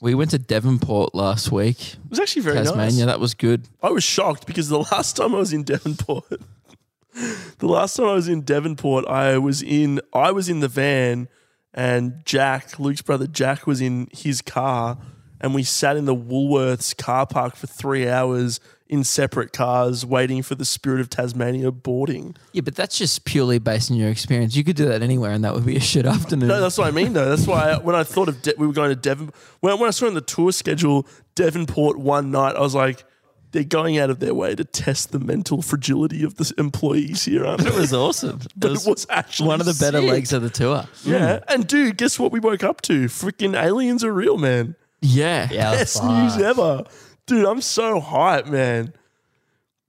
[0.00, 1.94] We went to Devonport last week.
[1.94, 3.04] It was actually very Tasmania.
[3.04, 3.06] nice.
[3.06, 3.68] That was good.
[3.82, 6.24] I was shocked because the last time I was in Devonport,
[7.58, 11.28] the last time I was in Devonport, I was in I was in the van,
[11.74, 14.98] and Jack, Luke's brother Jack, was in his car,
[15.40, 20.42] and we sat in the Woolworths car park for three hours in separate cars, waiting
[20.42, 22.36] for the Spirit of Tasmania boarding.
[22.52, 24.54] Yeah, but that's just purely based on your experience.
[24.54, 26.48] You could do that anywhere, and that would be a shit afternoon.
[26.48, 27.28] No, that's what I mean, though.
[27.30, 29.88] That's why I, when I thought of De- we were going to Devon, when, when
[29.88, 33.04] I saw in the tour schedule Devonport one night, I was like,
[33.52, 37.46] they're going out of their way to test the mental fragility of the employees here,
[37.46, 37.80] aren't it they?
[37.80, 38.40] was awesome.
[38.62, 40.10] It was, it was actually one of the better sick.
[40.10, 40.84] legs of the tour.
[41.04, 41.44] Yeah, hmm.
[41.48, 43.04] and dude, guess what we woke up to?
[43.04, 44.74] Freaking aliens are real, man.
[45.00, 45.48] Yeah.
[45.50, 46.10] Yeah, Best fuck.
[46.10, 46.84] news ever,
[47.26, 47.44] dude.
[47.44, 48.94] I'm so hyped, man.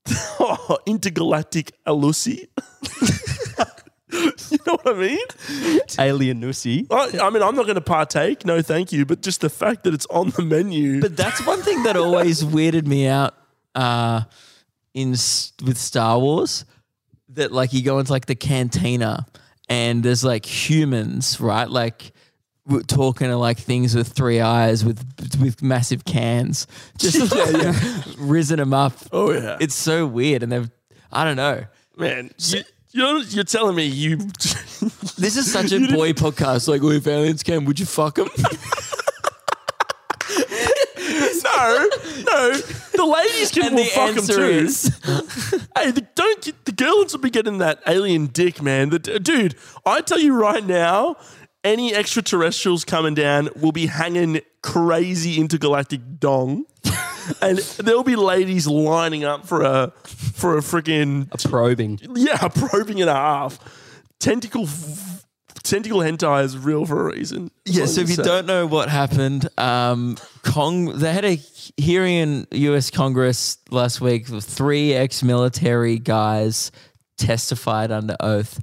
[0.39, 2.47] oh, intergalactic Alusi.
[4.51, 5.81] you know what I mean?
[5.97, 6.87] Alien Nussy.
[6.91, 8.45] I, I mean, I'm not going to partake.
[8.45, 9.05] No, thank you.
[9.05, 10.99] But just the fact that it's on the menu.
[10.99, 13.33] But that's one thing that always weirded me out
[13.75, 14.21] uh,
[14.93, 16.65] in with Star Wars.
[17.29, 19.25] That like you go into like the cantina
[19.67, 21.67] and there's like humans, right?
[21.67, 22.11] Like
[22.67, 24.99] w- talking to like things with three eyes with
[25.41, 26.67] with massive cans,
[26.99, 27.33] just
[28.19, 28.93] risen them up.
[29.11, 30.69] oh yeah, It's so weird, and they've
[31.11, 31.65] I don't know.
[31.97, 32.29] man.
[32.37, 34.17] You, you're you're telling me you?
[35.17, 36.67] This is such a boy podcast.
[36.67, 38.27] Like, well, if aliens came, would you fuck them?
[41.63, 42.51] No, no.
[42.95, 44.43] The ladies can And will the fuck 'em answer too.
[44.65, 44.83] is-
[45.77, 48.89] hey, the, don't get, the girls will be getting that alien dick, man.
[48.89, 51.15] The, dude, I tell you right now,
[51.63, 56.65] any extraterrestrials coming down will be hanging crazy intergalactic dong.
[57.41, 61.97] And there'll be ladies lining up for a for a freaking Probing.
[62.17, 63.59] yeah, probing and a half.
[64.19, 65.12] Tentacle f-
[65.63, 67.51] tentacle hentai is real for a reason.
[67.65, 71.35] Yeah, so if you don't know what happened, um, Cong they had a
[71.77, 72.89] hearing in U.S.
[72.89, 74.27] Congress last week.
[74.27, 76.71] Three ex-military guys
[77.17, 78.59] testified under oath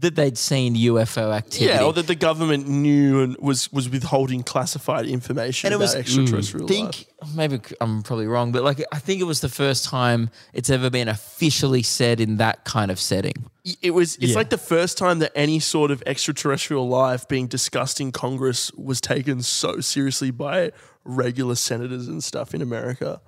[0.00, 1.64] that they'd seen UFO activity.
[1.66, 5.82] Yeah, or that the government knew and was was withholding classified information And it about
[5.82, 7.34] was- extraterrestrial I think life.
[7.34, 10.88] maybe I'm probably wrong, but like I think it was the first time it's ever
[10.90, 13.34] been officially said in that kind of setting.
[13.82, 14.14] It was.
[14.16, 14.36] It's Yeah.
[14.36, 19.00] like the first time that any sort of extraterrestrial life being discussed in Congress was
[19.00, 20.72] taken so seriously by
[21.04, 23.20] regular senators and stuff in America,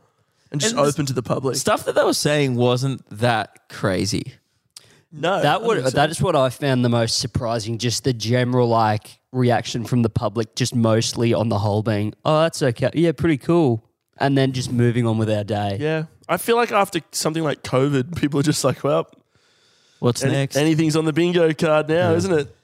[0.52, 1.56] and just And open to the public.
[1.56, 4.34] Stuff that they were saying wasn't that crazy.
[5.12, 5.90] No, That would so.
[5.90, 7.78] that is what I found the most surprising.
[7.78, 12.42] Just the general like reaction from the public, just mostly on the whole being, "Oh,
[12.42, 13.84] that's okay, yeah, pretty cool,"
[14.18, 15.78] and then just moving on with our day.
[15.80, 19.10] Yeah, I feel like after something like COVID, people are just like, well,
[19.98, 20.56] What's any- next?
[20.56, 22.56] anything's on the bingo card now, isn't it?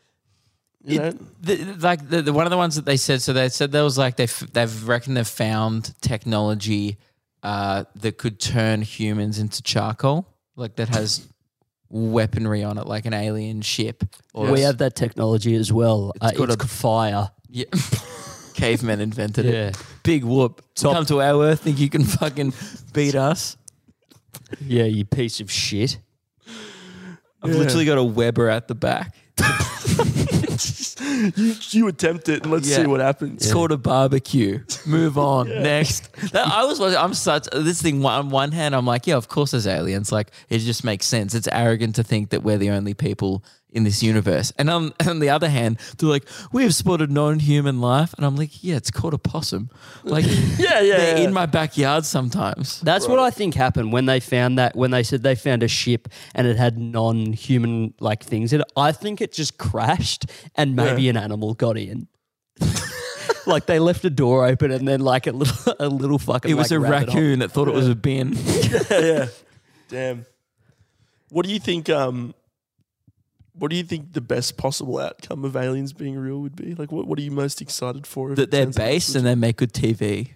[0.84, 1.12] You know?
[1.40, 3.82] the, like the, the one of the ones that they said, so they said there
[3.82, 6.96] was like they f- they've reckoned they've found technology
[7.42, 11.26] uh, that could turn humans into charcoal, like that has
[11.88, 14.02] weaponry on it, like an alien ship.
[14.34, 16.12] Or We have that technology as well.
[16.20, 17.30] Uh, got it's a- fire.
[17.48, 17.64] yeah.
[18.54, 19.68] cavemen invented Yeah.
[19.68, 19.76] it.
[20.02, 20.62] Big whoop.
[20.80, 22.54] Come to our earth, think you can fucking
[22.94, 23.56] beat us?
[24.64, 25.98] Yeah, you piece of shit.
[27.42, 29.14] I've literally got a Weber at the back.
[31.36, 32.76] you, you attempt it and let's Yeah.
[32.78, 33.42] see what happens.
[33.42, 34.60] It's called a barbecue.
[34.86, 35.48] Move on.
[35.62, 36.12] Next.
[36.32, 39.28] That, I was watching, I'm such this thing on one hand, I'm like, yeah, of
[39.28, 40.12] course there's aliens.
[40.12, 41.34] Like it just makes sense.
[41.34, 43.42] It's arrogant to think that we're the only people
[43.76, 44.52] in this universe.
[44.58, 48.14] And on, on the other hand, they're like, we have spotted non-human life.
[48.14, 49.70] And I'm like, yeah, it's called a possum.
[50.02, 50.24] Like
[50.58, 51.24] Yeah, yeah, they're yeah.
[51.24, 52.80] in my backyard sometimes.
[52.80, 55.68] That's what I think happened when they found that when they said they found a
[55.68, 58.66] ship and it had non-human like things in it.
[58.76, 61.10] I think it just crashed and maybe Yeah.
[61.10, 62.08] an animal got in.
[63.46, 66.54] like they left a door open and then like a little a little fucking It
[66.54, 68.32] was like, a rabbit hole- raccoon that thought it was a bin.
[68.32, 69.26] yeah, yeah.
[69.88, 70.26] Damn.
[71.30, 71.90] What do you think?
[71.90, 72.34] Um,
[73.58, 76.74] what do you think the best possible outcome of aliens being real would be?
[76.74, 78.34] Like, what, what are you most excited for?
[78.34, 80.30] that they're based and they make good TV.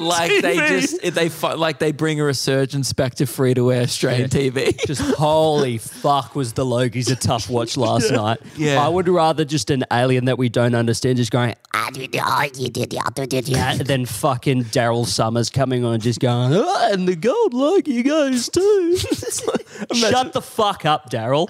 [0.00, 4.28] Like they just they like they bring a resurgence back to free to air Australian
[4.28, 4.76] TV.
[4.86, 8.38] Just holy fuck was the Logies a tough watch last night.
[8.56, 8.84] Yeah.
[8.84, 12.18] I would rather just an alien that we don't understand just going ah, do, do,
[12.56, 13.74] you did, yeah, do, did, yeah.
[13.84, 18.96] Than fucking Daryl Somers coming on just going "Ah, and the gold Logie goes too.
[19.94, 21.48] Shut the fuck up, Daryl.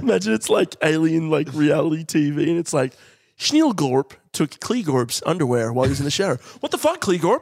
[0.00, 2.94] Imagine it's like alien like reality TV, and it's like
[3.38, 6.36] Schneelgorp took Kleegorp's underwear while he was in the shower.
[6.60, 7.40] What the fuck, Kleegorp?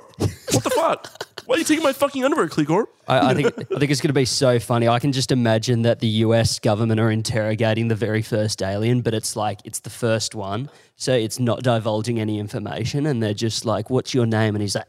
[0.53, 1.29] What the fuck?
[1.46, 2.87] Why are you taking my fucking underwear, Kleegorp?
[3.07, 4.87] I, I think I think it's going to be so funny.
[4.87, 6.59] I can just imagine that the U.S.
[6.59, 11.14] government are interrogating the very first alien, but it's like it's the first one, so
[11.14, 14.85] it's not divulging any information, and they're just like, "What's your name?" And he's like,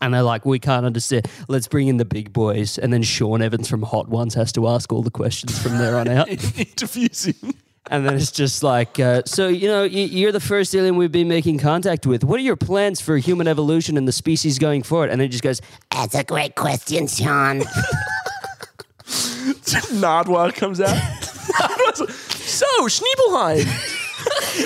[0.00, 1.28] and they're like, "We can't understand.
[1.46, 4.66] Let's bring in the big boys." And then Sean Evans from Hot Ones has to
[4.66, 6.28] ask all the questions from there on out.
[6.58, 7.54] Interviews him.
[7.88, 11.28] And then it's just like, uh, so you know, you're the first alien we've been
[11.28, 12.24] making contact with.
[12.24, 15.10] What are your plans for human evolution and the species going forward?
[15.10, 17.60] And then he just goes, That's a great question, Sean.
[19.06, 20.96] Nardwuar comes out.
[21.96, 23.64] So, Schneebelheim.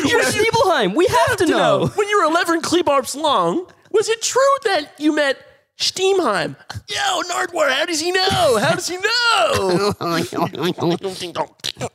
[0.09, 0.95] "You're Sneebelheim.
[0.95, 4.57] We have to to know, know." when you were 11 Kleebarps long, was it true
[4.65, 5.37] that you met
[5.79, 6.57] Steamheim?
[6.89, 8.59] Yo, Nardwuar, how does he know?
[8.59, 9.93] How does he know?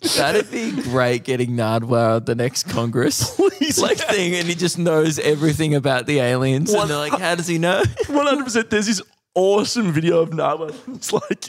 [0.16, 3.34] That'd be great getting Nardwuar at the next Congress.
[3.36, 4.04] Please, like yeah.
[4.12, 6.72] thing, and he just knows everything about the aliens.
[6.72, 7.82] One- and they're like, how does he know?
[8.04, 8.70] 100%.
[8.70, 9.02] There's this
[9.34, 10.74] awesome video of Nardwuar.
[10.96, 11.44] It's like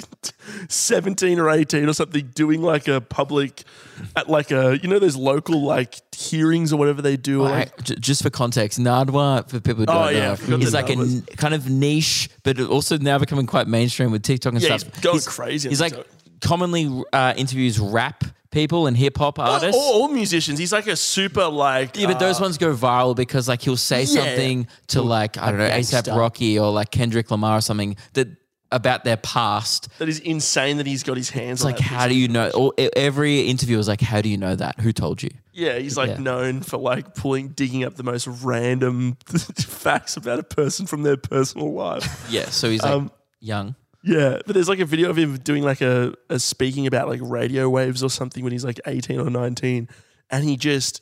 [0.69, 3.63] 17 or 18 or something doing like a public,
[4.15, 7.41] at like a, you know, those local like hearings or whatever they do.
[7.43, 10.89] like, just for context, Nardwuar, for people who don't Oh, yeah, know, he's the like
[10.89, 14.93] a kind of niche, but also now becoming quite mainstream with TikTok and Yeah, stuff.
[14.95, 16.11] he's going crazy He's like TikTok.
[16.41, 19.75] commonly uh, interviews rap people and hip hop artists.
[19.75, 20.59] all, all musicians.
[20.59, 21.97] He's like a super like.
[21.97, 24.05] Yeah, but those uh, ones go viral because like he'll say Yeah.
[24.21, 26.15] something to like I don't know ASAP.
[26.15, 28.27] Rocky or like Kendrick Lamar or something that
[28.73, 29.89] about their past.
[29.99, 32.71] That is insane that he's got his hands It's like how do you know?
[32.79, 34.79] E- every interview is like, how do you know that?
[34.79, 35.29] Who told you?
[35.51, 36.17] Yeah, he's like Yeah.
[36.19, 41.17] known for like pulling, digging up the most random facts about a person from their
[41.17, 42.25] personal life.
[42.29, 43.11] Yeah, so he's like Um,
[43.41, 43.75] young.
[44.03, 47.19] Yeah, but there's like a video of him doing like a, a speaking about like
[47.23, 49.87] radio waves or something when he's like 18 or 19,
[50.31, 51.01] and he just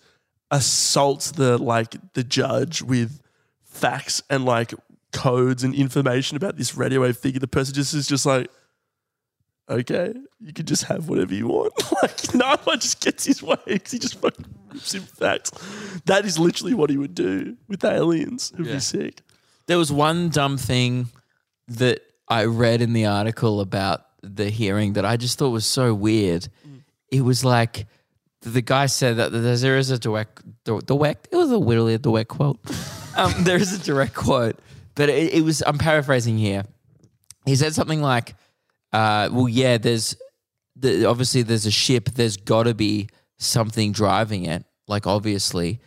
[0.52, 3.22] assaults the like the judge with
[3.64, 4.74] facts and like
[5.14, 7.40] codes and information about this radio wave figure.
[7.40, 8.50] The person just is just like,
[9.70, 11.74] okay, you can just have whatever you want.
[12.04, 15.52] like no one just gets his way 'cause he just fucking rips him facts.
[16.06, 18.52] That is literally what he would do with aliens.
[18.54, 18.74] It'd Yeah.
[18.74, 19.22] be sick.
[19.68, 21.10] There was one dumb thing
[21.68, 25.94] that I read in the article about the hearing that I just thought was so
[25.94, 26.48] weird.
[27.12, 27.88] It was like
[28.42, 31.28] the guy said that there is a direct, direct.
[31.32, 32.60] It was a literally a direct quote.
[33.18, 34.60] um, there is a direct quote,
[34.96, 35.64] but it, it was.
[35.66, 36.64] I'm paraphrasing here.
[37.46, 38.36] He said something like,
[38.94, 40.16] uh, "Well, yeah, there's
[40.76, 42.10] the, obviously there's a ship.
[42.14, 44.64] There's got to be something driving it.
[44.88, 45.80] Like obviously."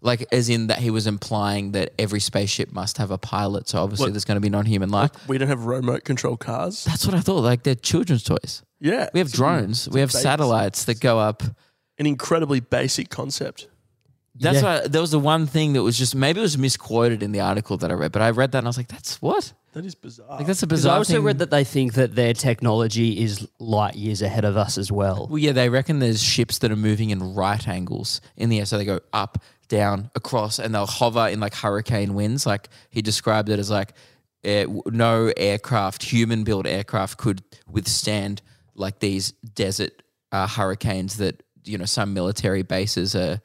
[0.00, 3.82] Like, as in that he was implying that every spaceship must have a pilot, so
[3.82, 4.12] obviously What?
[4.12, 5.10] there's going to be non-human life.
[5.28, 6.84] We don't have remote control cars.
[6.84, 7.42] That's what I thought.
[7.42, 8.62] Like they're children's toys.
[8.80, 9.08] Yeah.
[9.12, 9.88] We have it's drones.
[9.88, 11.42] We have basic- satellites that go up.
[11.98, 13.66] An incredibly basic concept.
[14.40, 14.80] That's Yeah.
[14.82, 17.40] why there was the one thing that was just maybe it was misquoted in the
[17.40, 19.52] article that I read, but I read that and I was like, "That's what?
[19.72, 20.36] That is bizarre.
[20.38, 21.24] Like that's a Because bizarre." I also thing.
[21.24, 25.26] read that they think that their technology is light years ahead of us as well.
[25.28, 28.66] Well, yeah, they reckon there's ships that are moving in right angles in the air,
[28.66, 32.46] so they go up, down, across, and they'll hover in like hurricane winds.
[32.46, 33.92] Like he described it as like
[34.44, 38.42] w- no aircraft, human-built aircraft, could withstand
[38.74, 40.02] like these desert
[40.32, 43.40] uh, hurricanes that you know some military bases are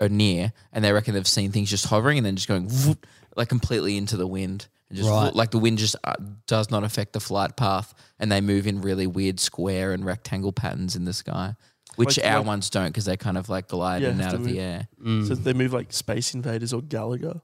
[0.00, 3.06] are near, and they reckon they've seen things just hovering and then just going whoop,
[3.36, 4.66] like completely into the wind.
[4.88, 5.34] And just Right.
[5.34, 6.14] like the wind just uh,
[6.46, 10.52] does not affect the flight path, and they move in really weird square and rectangle
[10.52, 11.54] patterns in the sky,
[12.00, 14.22] which Like- our like- ones don't because they kind of like glide Yeah, in and
[14.22, 14.58] out to of the move.
[14.58, 14.88] air.
[14.98, 15.44] So mm.
[15.44, 17.40] they move like Space Invaders or Galaga.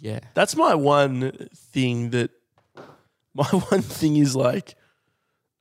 [0.00, 2.30] Yeah, That's my one thing that
[3.34, 4.74] my one thing is like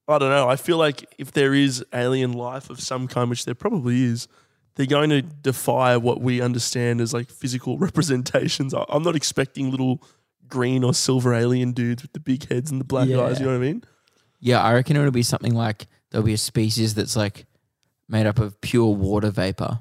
[0.07, 0.49] I don't know.
[0.49, 4.27] I feel like if there is alien life of some kind, which there probably is,
[4.73, 8.73] they're going to defy what we understand as like physical representations.
[8.73, 10.01] I- I'm not expecting little
[10.47, 13.21] green or silver alien dudes with the big heads and the black Yeah.
[13.21, 13.39] eyes.
[13.39, 13.83] You know what I mean?
[14.39, 14.63] yeah.
[14.63, 17.45] I reckon it'll be something like there'll be a species that's like
[18.09, 19.79] made up of pure water vapor.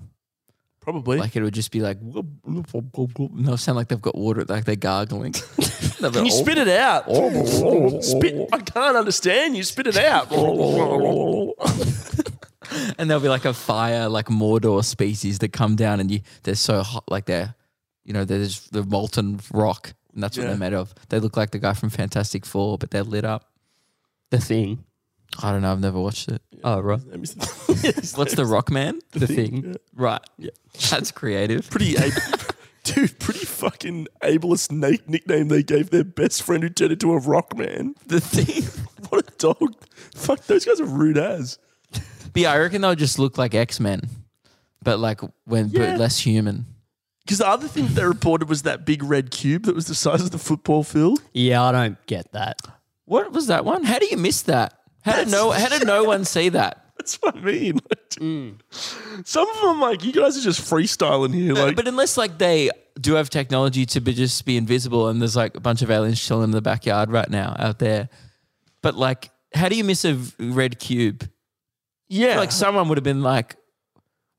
[0.80, 1.18] Probably.
[1.18, 3.32] Like it would just be like, whoop, whoop, whoop, whoop, whoop.
[3.32, 5.34] and they'll sound like they've got water, like they're gargling.
[6.00, 7.04] They'll be Can you like, spit it out?
[7.08, 8.00] Oh.
[8.00, 8.48] spit.
[8.52, 9.64] I can't understand you.
[9.64, 10.30] Spit it out.
[12.98, 16.54] and there'll be like a fire, like Mordor species that come down, and you they're
[16.54, 17.54] so hot, like they're,
[18.04, 20.50] you know, they're just the molten rock, and that's what Yeah.
[20.50, 20.94] they're made of.
[21.08, 23.50] They look like the guy from Fantastic Four, but they're lit up.
[24.30, 24.84] The thing.
[25.42, 25.70] I don't know.
[25.72, 26.42] I've never watched it.
[26.64, 27.00] Oh, right.
[27.06, 29.00] What's the Rock Man?
[29.12, 29.76] The thing.
[29.94, 30.20] Right.
[30.38, 30.50] Yeah.
[30.90, 31.68] That's creative.
[31.70, 32.12] pretty ab-
[32.84, 37.18] dude, pretty fucking ableist na- nickname they gave their best friend who turned into a
[37.18, 37.94] rock man.
[38.06, 38.64] The thing.
[39.10, 39.74] What a dog!
[40.14, 41.58] Fuck, those guys are rude as.
[41.92, 44.02] But yeah, I reckon they'll just look like X Men,
[44.82, 45.92] but like when Yeah.
[45.92, 46.66] but less human.
[47.24, 50.22] Because the other thing they reported was that big red cube that was the size
[50.22, 51.20] of the football field.
[51.32, 52.60] Yeah, I don't get that.
[53.04, 53.84] What was that one?
[53.84, 54.77] How do you miss that?
[55.08, 56.84] How did no How did no one see that?
[56.98, 57.80] That's what I mean.
[59.24, 61.54] Some of them, like, you guys are just freestyling here.
[61.54, 65.36] Like, but unless like they do have technology to be just be invisible, and there's
[65.36, 68.08] like a bunch of aliens chilling in the backyard right now out there.
[68.82, 71.28] But like, how do you miss a v- red cube?
[72.08, 73.56] yeah, Like someone would have been like,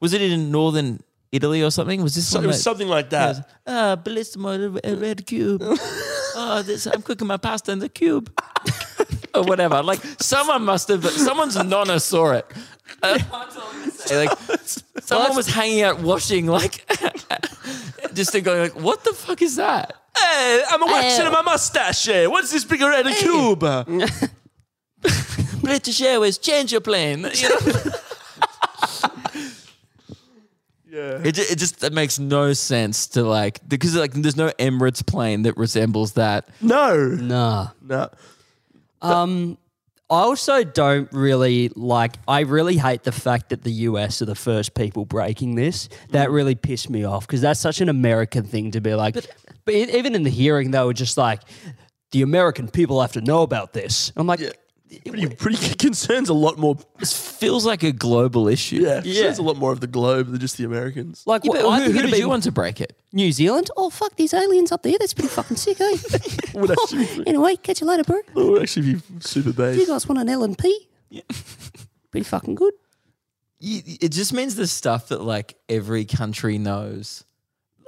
[0.01, 1.01] was it in northern
[1.32, 2.01] Italy or something?
[2.01, 3.47] Was this so, it was something like that.
[3.65, 5.62] Ah, bellissimo, a red cube.
[6.36, 8.32] oh, this, I'm cooking my pasta in the cube.
[9.34, 9.82] or whatever.
[9.84, 12.46] Like, someone must have, someone's nonna saw it.
[13.04, 13.18] Uh,
[14.12, 14.32] like,
[15.02, 16.86] someone was hanging out washing, like,
[18.13, 19.94] just going, like, what the fuck is that?
[20.18, 22.08] Hey, I'm a waxing of my mustache.
[22.10, 22.26] eh?
[22.26, 23.60] What's this big red cube?
[25.62, 27.26] British Airways, change your plane.
[27.34, 27.58] You know?
[30.92, 31.22] Yeah.
[31.24, 35.44] it, it just it makes no sense to, like, because, like, there's no Emirates plane
[35.44, 36.50] that resembles that.
[36.62, 37.68] No, Nah.
[37.80, 38.10] no.
[39.01, 39.57] Um,
[40.09, 42.15] I also don't really like.
[42.27, 45.88] I really hate the fact that the US are the first people breaking this.
[46.09, 49.13] That really pissed me off because that's such an American thing to be like.
[49.13, 51.41] But, e- even in the hearing, they were just like,
[52.12, 54.39] "The American people have to know about this." I'm like,
[55.06, 56.75] Pretty, pretty concerns a lot more.
[56.97, 58.78] This feels like a global issue.
[58.78, 59.13] Yeah, Yeah.
[59.13, 61.23] concerns a lot more of the globe than just the Americans.
[61.28, 62.97] like Yeah, what, but I who, think who did be you want to break it?
[63.13, 63.69] New Zealand.
[63.78, 64.95] Oh fuck, these aliens up there.
[64.99, 65.95] That's pretty fucking sick, eh?
[66.56, 68.17] Would actually, be, anyway, catch you later, bro.
[68.17, 69.75] It would actually be super base.
[69.75, 69.88] You base.
[69.89, 70.88] guys want an L and P?
[72.12, 72.73] Pretty fucking good.
[73.60, 77.23] you, it just means the stuff that like every country knows.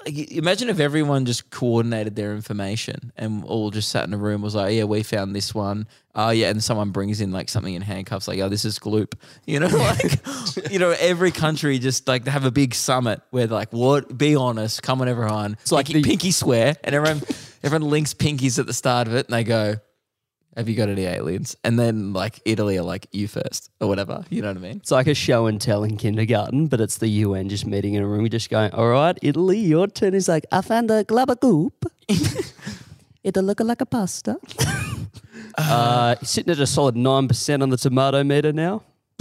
[0.05, 4.55] Imagine if everyone just coordinated their information and all just sat in a room was
[4.55, 5.87] like, oh, yeah, we found this one.
[6.13, 9.13] Oh yeah, and someone brings in like something in handcuffs, like, oh, this is Gloop.
[9.45, 13.47] You know, like you know, every country just like they have a big summit where
[13.47, 14.17] they're like, what?
[14.17, 15.53] Be honest, come on, everyone.
[15.61, 17.21] It's like pinky, the- pinky swear, and everyone
[17.63, 19.75] everyone links pinkies at the start of it, and they go.
[20.57, 21.55] Have you got any aliens?
[21.63, 24.25] And then like Italy are like you first or whatever.
[24.29, 24.77] You know what I mean?
[24.77, 28.03] It's like a show and tell in kindergarten, but it's the UN just meeting in
[28.03, 31.71] a room, just going, "All right, Italy, your turn." Is like, "I found a glabagoop.
[33.23, 34.37] It'll look like a pasta."
[35.57, 38.81] Uh, sitting at a solid nine percent on the tomato meter now.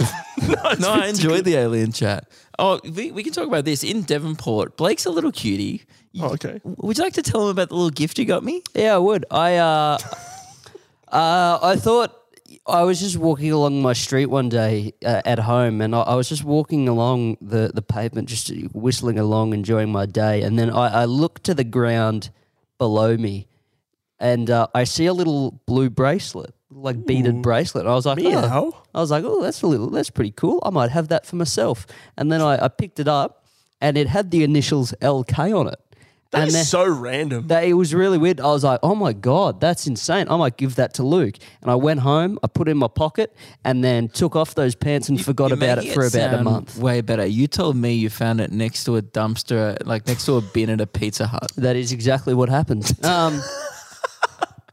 [0.79, 2.29] no, I enjoyed the alien chat.
[2.57, 4.77] Oh, we, we can talk about this in Devonport.
[4.77, 5.83] Blake's a little cutie.
[6.13, 6.61] You- Oh, okay.
[6.63, 8.63] Would you like to tell him about the little gift you got me?
[8.73, 9.25] Yeah, I would.
[9.29, 9.97] I uh,
[11.11, 12.17] uh, I thought
[12.67, 16.15] I was just walking along my street one day uh, at home, and I, I
[16.15, 20.69] was just walking along the the pavement, just whistling along, enjoying my day, and then
[20.69, 22.29] I, I look to the ground
[22.77, 23.47] below me,
[24.19, 27.85] and uh, I see a little blue bracelet, like beaded bracelet.
[27.85, 28.49] And I was like, Meow.
[28.51, 28.83] oh.
[28.93, 30.59] I was like, oh, that's a little, that's pretty cool.
[30.63, 31.85] I might have that for myself.
[32.17, 33.45] And then I, I picked it up,
[33.79, 35.79] and it had the initials LK on it.
[36.31, 37.47] That and is so random.
[37.47, 38.39] that it was really weird.
[38.39, 40.27] I was like, "Oh my god, that's insane!
[40.29, 42.87] I might give that to Luke." And I went home, I put it in my
[42.87, 46.43] pocket, and then took off those pants and forgot You're about it for about a
[46.43, 46.77] month.
[46.77, 47.25] Way better.
[47.25, 50.69] You told me you found it next to a dumpster, like next to a bin
[50.69, 51.51] at a Pizza Hut.
[51.57, 52.91] That is exactly what happened.
[53.11, 53.41] Um,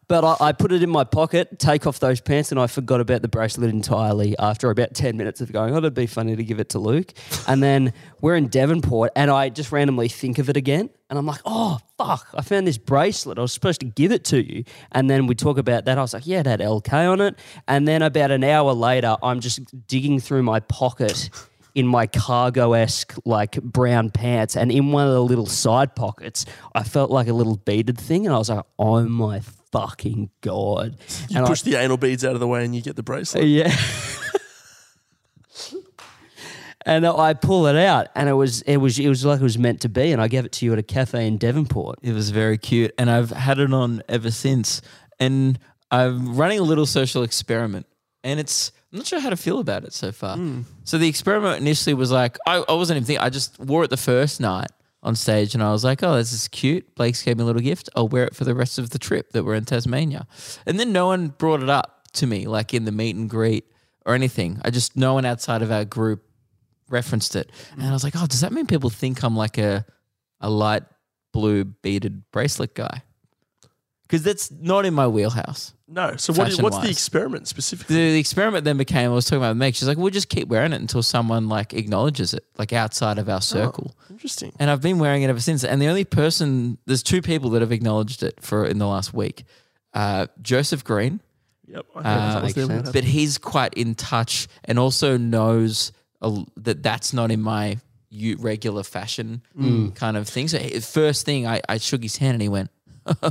[0.09, 3.01] but I, I put it in my pocket, take off those pants, and I forgot
[3.01, 6.43] about the bracelet entirely after about 10 minutes of going, oh, it'd be funny to
[6.43, 7.13] give it to Luke.
[7.47, 10.91] And then we're in Devonport, and I just randomly think of it again.
[11.09, 13.39] And I'm like, oh, fuck, I found this bracelet.
[13.39, 14.65] I was supposed to give it to you.
[14.93, 15.97] And then we talk about that.
[15.97, 17.39] I was like, yeah, it had LK on it.
[17.67, 21.31] And then about an hour later, I'm just digging through my pocket
[21.75, 26.45] in my cargo esque like brown pants, and in one of the little side pockets,
[26.75, 29.41] I felt like a little beaded thing, and I was like, "Oh my
[29.73, 30.97] fucking god!"
[31.29, 33.05] You and push the anal beads out of the way and you get the I,
[33.05, 33.45] bracelet.
[33.45, 33.75] yeah.
[36.87, 39.59] And I pull it out, and it was it was it was like it was
[39.59, 40.11] meant to be.
[40.11, 41.99] And I gave it to you at a cafe in Devonport.
[42.01, 44.81] It was very cute, and I've had it on ever since.
[45.21, 45.59] And
[45.91, 47.87] I'm running a little social experiment,
[48.25, 50.37] and it's I'm not sure how to feel about it so far.
[50.37, 50.63] Hmm.
[50.85, 53.23] So the experiment initially was like I, I wasn't even thinking.
[53.23, 54.71] I just wore it the first night
[55.03, 57.63] on stage, and I was like, "Oh, this is cute." Blake's gave me a little
[57.63, 57.89] gift.
[57.95, 60.27] I'll wear it for the rest of the trip that we're in Tasmania.
[60.67, 63.65] And then no one brought it up to me, like in the meet and greet
[64.05, 64.61] or anything.
[64.65, 66.25] I just no one outside of our group
[66.89, 69.85] referenced it, and I was like, "Oh, does that mean people think I'm like a
[70.41, 70.85] a light
[71.33, 73.03] blue beaded bracelet guy?"
[74.03, 75.75] Because that's not in my wheelhouse.
[75.91, 76.17] No.
[76.17, 77.97] So what is, what's the experiment specifically?
[77.97, 79.75] The, the experiment then became I was talking about with Meg.
[79.75, 83.29] She's like, "We'll just keep wearing it until someone like acknowledges it, like outside of
[83.29, 84.53] our circle." Interesting.
[84.59, 85.65] And I've been wearing it ever since.
[85.65, 89.15] And the only person, there's two people that have acknowledged it for in the last
[89.15, 89.45] week.
[89.95, 91.21] Uh, Joseph Green,
[91.67, 91.87] Yep.
[91.97, 95.93] I uh, I was there when that but he's quite in touch and also knows
[96.21, 97.79] a l that that's not in my
[98.11, 99.43] u- regular fashion
[99.95, 100.49] kind of thing.
[100.49, 102.71] So first thing, I, I shook his hand and he went,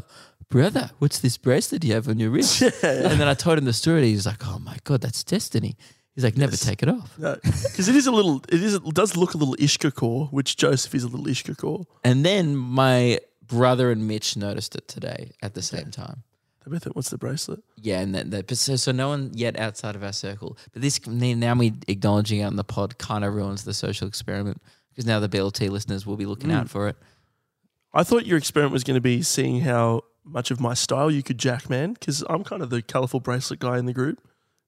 [0.49, 3.73] "Brother, what's this bracelet you have on your wrist?" And then I told him the
[3.73, 4.03] story.
[4.07, 5.77] He's like, "Oh my god, that's destiny."
[6.15, 9.15] He's like, "Never take it off." Because it is a little, it is, it does
[9.15, 11.85] look a little Ishka core, which Joseph is a little Ishka core.
[12.03, 16.23] And then my brother and Mitch noticed it today at the same time.
[16.67, 17.63] They both went, what's the bracelet?
[17.77, 20.57] Yeah, and that, that so, so no one yet outside of our circle.
[20.73, 24.61] But this now me acknowledging it on the pod kind of ruins the social experiment
[24.89, 26.55] because now the BLT listeners will be looking mm.
[26.55, 26.97] out for it.
[27.93, 31.23] I thought your experiment was going to be seeing how much of my style you
[31.23, 31.93] could jack, man.
[31.93, 34.19] Because I'm kind of the colourful bracelet guy in the group,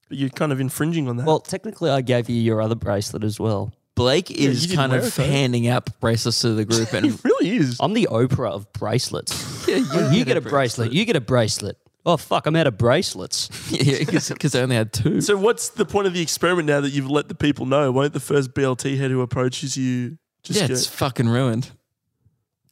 [0.07, 1.25] but you're kind of infringing on that.
[1.25, 3.73] Well, technically, I gave you your other bracelet as well.
[3.95, 5.23] Blake you is didn't kind wear of it, though.
[5.25, 7.77] handing out bracelets to the group, he and really is.
[7.81, 9.47] I'm the Oprah of bracelets.
[9.69, 9.85] Yeah, you,
[10.21, 10.93] oh, get, a bracelet.
[10.93, 11.77] You get a bracelet.
[12.03, 12.47] Oh fuck!
[12.47, 13.51] I'm out of bracelets.
[13.69, 15.21] yeah, because I only had two.
[15.21, 17.91] So what's the point of the experiment now that you've let the people know?
[17.91, 21.69] Won't the first BLT head who approaches you just yeah, go, it's fucking ruined.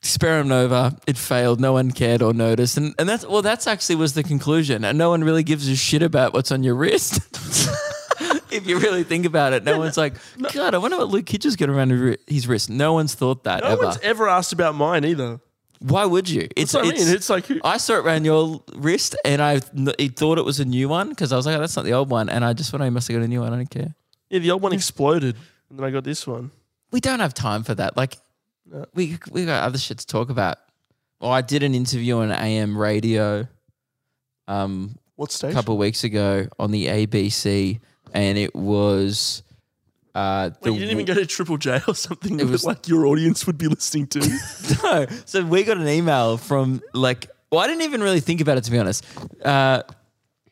[0.01, 0.95] Experiment over.
[1.07, 1.59] It failed.
[1.59, 4.85] No one cared or noticed, and and that's well, that's actually was the conclusion.
[4.85, 7.17] And no one really gives a shit about what's on your wrist.
[8.51, 10.15] if you really think about it, no one's like,
[10.53, 12.69] God, I wonder what Luke Kidgell's got around his his wrist.
[12.69, 13.83] No one's thought that no ever.
[13.83, 15.39] one's ever asked about mine either.
[15.79, 16.47] Why would you?
[16.55, 16.93] It's, I mean.
[16.95, 20.65] It's like, who, I saw it around your wrist, and I thought it was a
[20.65, 22.71] new one because I was like, oh, that's not the old one, and I just
[22.71, 23.53] thought oh, I must have got a new one.
[23.53, 23.93] I don't care.
[24.29, 25.35] yeah, the old one exploded,
[25.69, 26.51] and then I got this one.
[26.91, 27.95] we don't have time for that.
[27.95, 28.17] Like,
[28.93, 30.57] we we got other shit to talk about.
[31.19, 33.47] Well, I did an interview on AM radio,
[34.47, 37.79] um, What a couple of weeks ago on the ABC,
[38.13, 39.43] and it was.
[40.13, 42.87] Uh, Wait, you didn't even go to Triple J or something It that was- like
[42.87, 44.19] your audience would be listening to.
[44.83, 45.05] no.
[45.25, 48.63] So we got an email from like, well, I didn't even really think about it
[48.63, 49.05] to be honest.
[49.43, 49.83] Uh,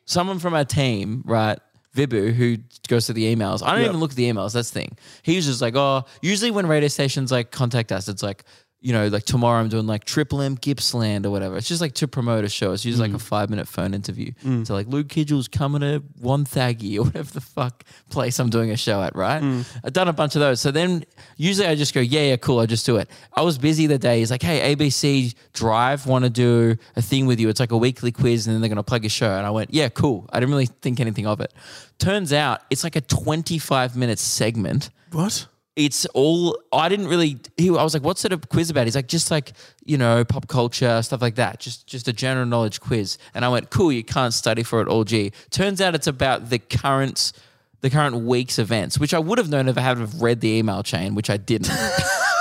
[0.05, 1.57] someone from our team, right?
[1.95, 3.63] Vibu, who goes to the emails.
[3.63, 3.89] I don't Yep.
[3.89, 4.53] even look at the emails.
[4.53, 4.97] That's the thing.
[5.23, 8.43] He's just like, oh, usually when radio stations like contact us, it's like,
[8.85, 11.57] you know, like tomorrow I'm doing like Triple M Gippsland or whatever.
[11.57, 12.71] It's just like to promote a show.
[12.71, 13.27] It's usually like a mm.
[13.27, 14.31] five minute phone interview.
[14.43, 14.67] Mm.
[14.67, 18.77] So like Luke Kidgell's coming to Wonthaggi or whatever the fuck place I'm doing a
[18.77, 19.41] show at, right?
[19.41, 19.65] Mm.
[19.83, 20.61] I've done a bunch of those.
[20.61, 21.03] So then
[21.35, 23.09] usually I just go, yeah, yeah, cool, I'll just do it.
[23.33, 24.19] I was busy the day.
[24.19, 27.49] He's like, hey, ABC Drive want to do a thing with you.
[27.49, 29.31] It's like a weekly quiz and then they're going to plug your show.
[29.35, 30.29] And I went, yeah, cool.
[30.31, 31.51] I didn't really think anything of it.
[31.97, 35.47] Turns out it's like a 25 minute segment What?
[35.75, 38.85] It's all I didn't really he, I was like what's it a quiz about?
[38.85, 39.53] He's like just like
[39.83, 41.59] you know pop culture stuff like that.
[41.59, 43.17] Just just a general knowledge quiz.
[43.33, 46.49] And I went cool you can't study for it all G turns out it's about
[46.49, 47.33] the current
[47.81, 50.81] the current week's events which I would have known if I had read the email
[50.81, 51.67] chain which I didn't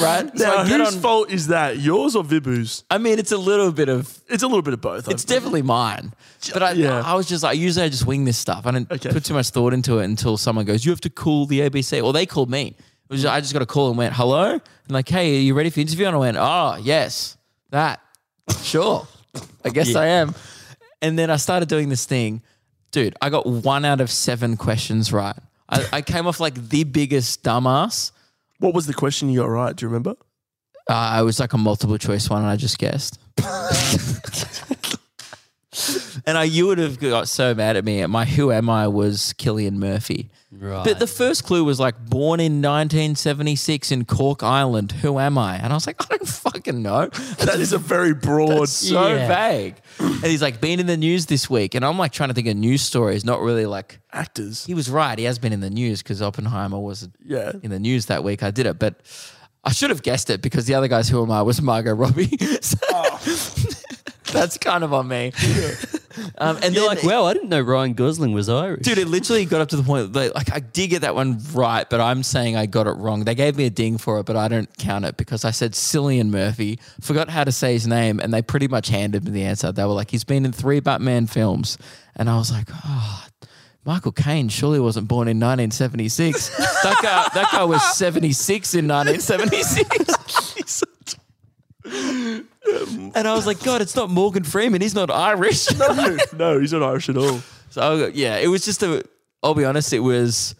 [0.00, 1.78] right so Now, I whose on fault is that?
[1.78, 2.84] Yours or Vibu's?
[2.90, 5.08] I mean it's a little bit of It's a little bit of both.
[5.08, 6.12] it's definitely mine.
[6.52, 7.02] But I, Yeah.
[7.04, 8.66] I was just like, usually I just wing this stuff.
[8.66, 9.10] I didn't Okay.
[9.10, 12.02] put too much thought into it until someone goes, you have to call the ABC.
[12.02, 12.74] Or they called me.
[13.08, 14.52] It was, I just got a call and went, hello?
[14.52, 16.06] And like, hey, are you ready for the interview?
[16.06, 17.36] And I went, oh, yes,
[17.70, 18.00] that.
[18.62, 19.06] Sure.
[19.64, 20.34] I guess I am.
[21.02, 22.42] And then I started doing this thing.
[22.92, 25.36] Dude, I got one out of seven questions right.
[25.68, 28.10] I, I came off like the biggest dumbass.
[28.60, 29.74] What was the question you got right?
[29.74, 30.14] Do you remember?
[30.88, 33.18] Uh, it was like a multiple choice one, and I just guessed.
[36.26, 38.04] and I, you would have got so mad at me.
[38.06, 40.30] My who am I was Cillian Murphy.
[40.52, 40.84] Right.
[40.84, 44.90] But the first clue was like born in 1976 in Cork Island.
[44.92, 45.56] Who am I?
[45.56, 47.06] And I was like, I don't fucking know.
[47.06, 48.68] That is a very broad.
[48.68, 49.28] so Yeah.
[49.28, 49.76] vague.
[50.00, 51.74] And he's like, been in the news this week.
[51.76, 54.00] And I'm like trying to think of news stories, not really like.
[54.12, 54.64] actors.
[54.66, 55.16] He was right.
[55.18, 57.52] He has been in the news because Oppenheimer was Yeah.
[57.62, 58.42] in the news that week.
[58.42, 59.00] I did it, but
[59.62, 62.36] I should have guessed it because the other guys who am I was Margot Robbie.
[62.60, 63.20] So oh.
[64.32, 65.32] that's kind of on me.
[66.38, 68.82] Um, and You're like, well, I didn't know Ryan Gosling was Irish.
[68.82, 71.38] dude, it literally got up to the point that, like I did get that one
[71.52, 73.24] right, but I'm saying I got it wrong.
[73.24, 75.72] They gave me a ding for it, but I don't count it because I said
[75.72, 79.44] Cillian Murphy, forgot how to say his name, and they pretty much handed me the
[79.44, 79.70] answer.
[79.70, 81.78] They were like, he's been in three Batman films,
[82.16, 83.26] and I was like, oh.
[83.86, 86.54] Michael Caine surely wasn't born in 1976.
[86.82, 90.49] that guy, that guy was 76 in 1976.
[93.14, 94.80] and I was like, God, it's not Morgan Freeman.
[94.80, 95.70] He's not Irish.
[95.78, 97.40] no, no, he's not Irish at all.
[97.72, 99.04] So yeah, it was just a.
[99.44, 100.56] I'll be honest, it was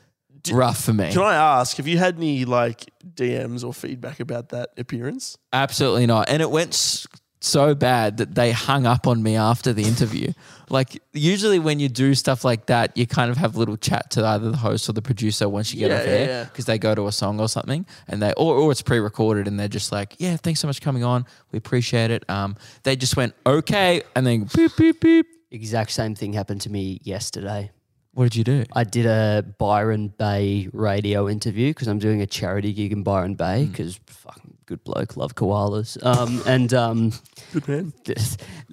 [0.53, 1.11] rough for me.
[1.11, 5.36] Can I ask, have you had any like DMs or feedback about that appearance?
[5.53, 6.28] Absolutely not.
[6.28, 7.09] And it went s-
[7.43, 10.32] so bad that they hung up on me after the interview.
[10.68, 14.11] like usually when you do stuff like that, you kind of have a little chat
[14.12, 16.45] to either the host or the producer once you get Yeah, off yeah, air yeah.
[16.45, 19.59] because they go to a song or something and they or, or it's pre-recorded and
[19.59, 21.24] they're just like, yeah, thanks so much for coming on.
[21.51, 22.28] We appreciate it.
[22.28, 25.26] Um, they just went okay and then beep beep beep.
[25.51, 27.70] Exact same thing happened to me yesterday.
[28.12, 28.64] What did you do?
[28.72, 33.34] I did a Byron Bay radio interview because I'm doing a charity gig in Byron
[33.34, 33.70] Bay Hmm.
[33.70, 35.99] because fucking good bloke, love koalas.
[36.05, 37.12] Um, and um,
[37.53, 37.93] Good man.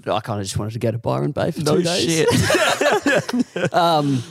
[0.06, 2.28] I kind of just wanted to go to Byron Bay for No two days.
[2.28, 3.74] shit.
[3.74, 4.22] um,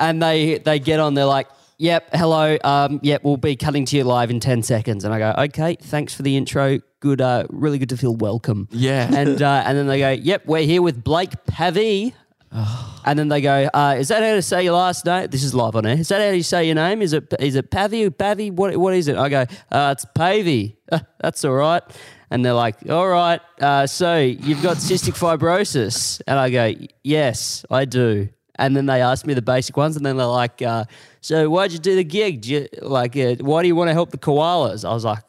[0.00, 1.14] and they they get on.
[1.14, 1.46] They're like,
[1.78, 2.58] "Yep, hello.
[2.64, 5.76] Um, yep, we'll be cutting to you live in ten seconds." And I go, "Okay,
[5.80, 6.80] thanks for the intro.
[7.00, 9.08] Good, uh, really good to feel welcome." Yeah.
[9.14, 12.14] And uh, and then they go, "Yep, we're here with Blake Pavey."
[13.04, 15.54] And then they go, uh, "Is that how to say your last name?" This is
[15.54, 15.96] live on air.
[15.98, 17.02] Is that how you say your name?
[17.02, 18.52] Is it is it Pavey or Pavey?
[18.52, 19.16] What what is it?
[19.16, 21.82] I go, uh, "It's Pavey." Uh, that's all right.
[22.30, 23.40] And they're like, "All right.
[23.60, 26.72] Uh, so you've got cystic fibrosis?" And I go,
[27.02, 30.62] "Yes, I do." And then they ask me the basic ones, and then they're like,
[30.62, 30.84] uh,
[31.20, 32.42] "So why'd you do the gig?
[32.42, 35.24] Do you, like, uh, why do you want to help the koalas?" I was like,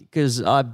[0.00, 0.64] "Because I,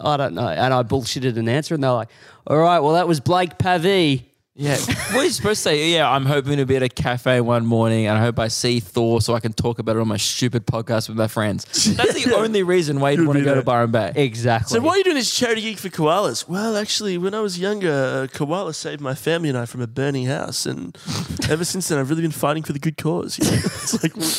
[0.00, 2.08] I don't know." And I bullshitted an answer, and they're like,
[2.46, 4.76] "All right, well, that was Blake Pavey." Yeah.
[4.76, 5.90] What are you supposed to say?
[5.90, 8.78] Yeah, I'm hoping to be at a cafe one morning and I hope I see
[8.78, 11.64] Thor so I can talk about it on my stupid podcast with my friends.
[11.96, 13.64] That's the only reason why you'd want to go to there.
[13.64, 14.12] Byron Bay.
[14.14, 14.76] Exactly.
[14.78, 16.48] So why are you doing this charity gig for koalas?
[16.48, 19.88] Well, actually, when I was younger, a koala saved my family and I from a
[19.88, 20.96] burning house, and
[21.50, 23.38] ever since then, I've really been fighting for the good cause.
[23.40, 23.56] You know?
[23.64, 24.30] It's like, well,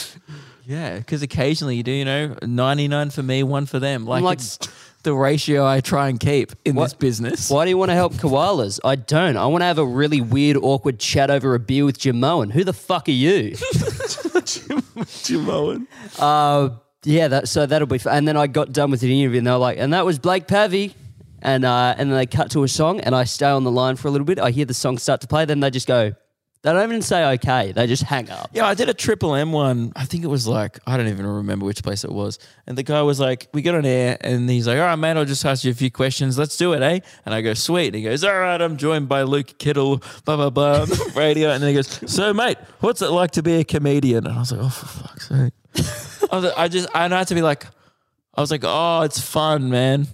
[0.65, 4.05] Yeah, because occasionally you do, you know, 99 for me, one for them.
[4.05, 4.59] Like, like- it's
[5.05, 7.49] the ratio I try and keep in What- this business.
[7.49, 8.79] Why do you want to help koalas?
[8.83, 9.37] I don't.
[9.37, 12.49] I want to have a really weird, awkward chat over a beer with Jim Moen.
[12.49, 13.55] Who the fuck are you?
[14.45, 14.83] Jim,
[15.23, 15.87] Jim Owen.
[16.19, 16.69] uh,
[17.03, 18.17] yeah, that, so that'll be fun.
[18.17, 20.19] And then I got done with the interview and they were like, and that was
[20.19, 20.93] Blake Pavey.
[21.41, 23.95] And, uh, and then they cut to a song and I stay on the line
[23.95, 24.39] for a little bit.
[24.39, 25.45] I hear the song start to play.
[25.45, 26.13] Then they just go,
[26.65, 27.73] they don't even say okay.
[27.73, 28.49] They just hang up.
[28.51, 29.93] Yeah, I did a triple M one.
[29.95, 32.39] I think it was like, I don't even remember which place it was.
[32.65, 35.15] And the guy was like, we got on air and he's like, all right, mate,
[35.15, 36.39] I'll just ask you a few questions.
[36.39, 37.01] Let's do it, eh?
[37.23, 37.87] And I go, sweet.
[37.89, 41.51] And he goes, all right, I'm joined by Luke Kittle, blah, blah, blah, radio.
[41.51, 44.25] And then he goes, so, mate, what's it like to be a comedian?
[44.25, 45.53] And I was like, oh, for fuck's sake.
[46.31, 47.67] I, was like, I just, I had to be like,
[48.33, 50.07] I was like, oh, it's fun, man.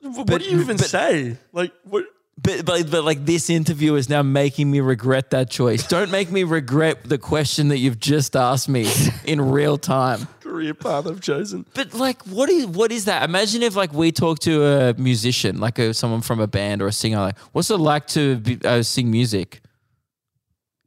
[0.00, 1.38] What But- do you even but- say?
[1.52, 2.04] Like, what?
[2.38, 5.86] But, but but like this interview is now making me regret that choice.
[5.86, 8.86] Don't make me regret the question that you've just asked me
[9.24, 10.28] in real time.
[10.40, 11.64] career path I've chosen.
[11.72, 13.22] But like, what is what is that?
[13.22, 16.88] Imagine if like we talk to a musician, like a, someone from a band or
[16.88, 19.62] a singer, like, what's it like to be, uh, sing music?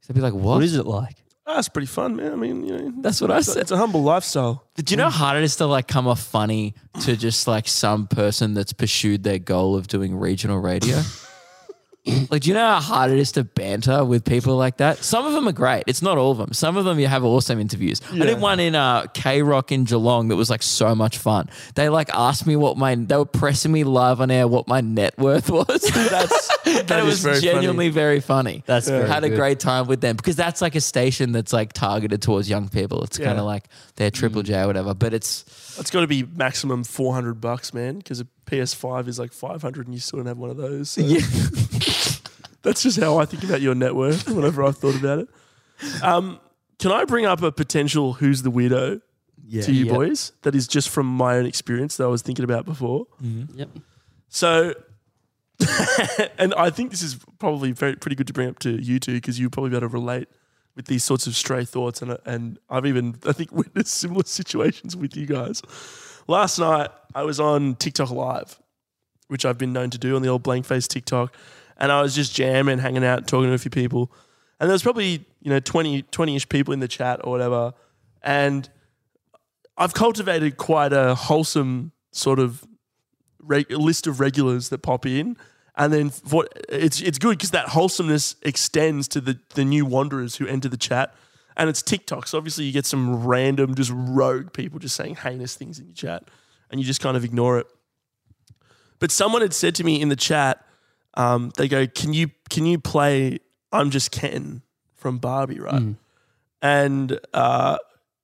[0.06, 0.54] They'd be like, what?
[0.54, 1.16] What is it like?
[1.46, 2.32] Ah, it's pretty fun, man.
[2.32, 3.62] I mean, you know, That's what I it's a- said.
[3.62, 4.68] It's a humble lifestyle.
[4.76, 7.66] Do you know how hard it is to like come off funny to just like
[7.66, 11.00] some person that's pursued their goal of doing regional radio?
[12.30, 14.98] like, do you know how hard it is to banter with people like that?
[14.98, 15.84] Some of them are great.
[15.86, 16.52] It's not all of them.
[16.52, 18.00] Some of them you have awesome interviews.
[18.10, 21.50] I did one in uh, K Rock in Geelong that was like so much fun.
[21.74, 24.80] They like asked me what my they were pressing me live on air what my
[24.80, 25.66] net worth was.
[25.92, 27.94] That's that was very genuinely funny.
[27.94, 28.62] very funny.
[28.66, 31.72] That's very had a great time with them because that's like a station that's like
[31.72, 33.02] targeted towards young people.
[33.04, 33.64] It's kind of like
[33.96, 34.94] their Triple J or whatever.
[34.94, 35.44] But it's
[35.78, 37.98] It's got to be maximum four hundred bucks, man.
[37.98, 40.90] Because a PS5 is like five hundred, and you still don't have one of those.
[40.90, 41.00] So
[42.62, 45.28] that's just how I think about your net worth whenever I've thought about it.
[46.02, 46.40] Um,
[46.78, 49.00] can I bring up a potential who's the weirdo
[49.62, 49.92] to you Yeah.
[49.92, 50.32] boys?
[50.42, 53.06] That is just from my own experience that I was thinking about before.
[53.20, 53.68] Yep.
[54.28, 54.74] So,
[56.38, 59.14] and I think this is probably very pretty good to bring up to you two
[59.14, 60.28] because you probably be able to relate
[60.76, 64.96] with these sorts of stray thoughts, and and I've even I think witnessed similar situations
[64.96, 65.60] with you guys.
[66.28, 68.58] Last night I was on TikTok Live,
[69.28, 71.34] which I've been known to do on the old blank face TikTok,
[71.80, 74.12] and I was just jamming, hanging out, talking to a few people,
[74.60, 77.72] and there was probably you know 20 20ish people in the chat or whatever,
[78.22, 78.68] and
[79.76, 82.62] I've cultivated quite a wholesome sort of
[83.38, 85.36] reg- list of regulars that pop in,
[85.74, 90.36] and then what it's it's good because that wholesomeness extends to the the new wanderers
[90.36, 91.14] who enter the chat,
[91.56, 92.26] and it's TikTok.
[92.26, 95.94] So obviously you get some random just rogue people just saying heinous things in your
[95.94, 96.24] chat,
[96.70, 97.66] and you just kind of ignore it.
[98.98, 100.62] But someone had said to me in the chat,
[101.14, 103.38] um, they go, "Can you can you play
[103.72, 104.62] I'm Just Ken
[104.94, 105.82] from Barbie, right?"
[106.62, 107.78] And uh,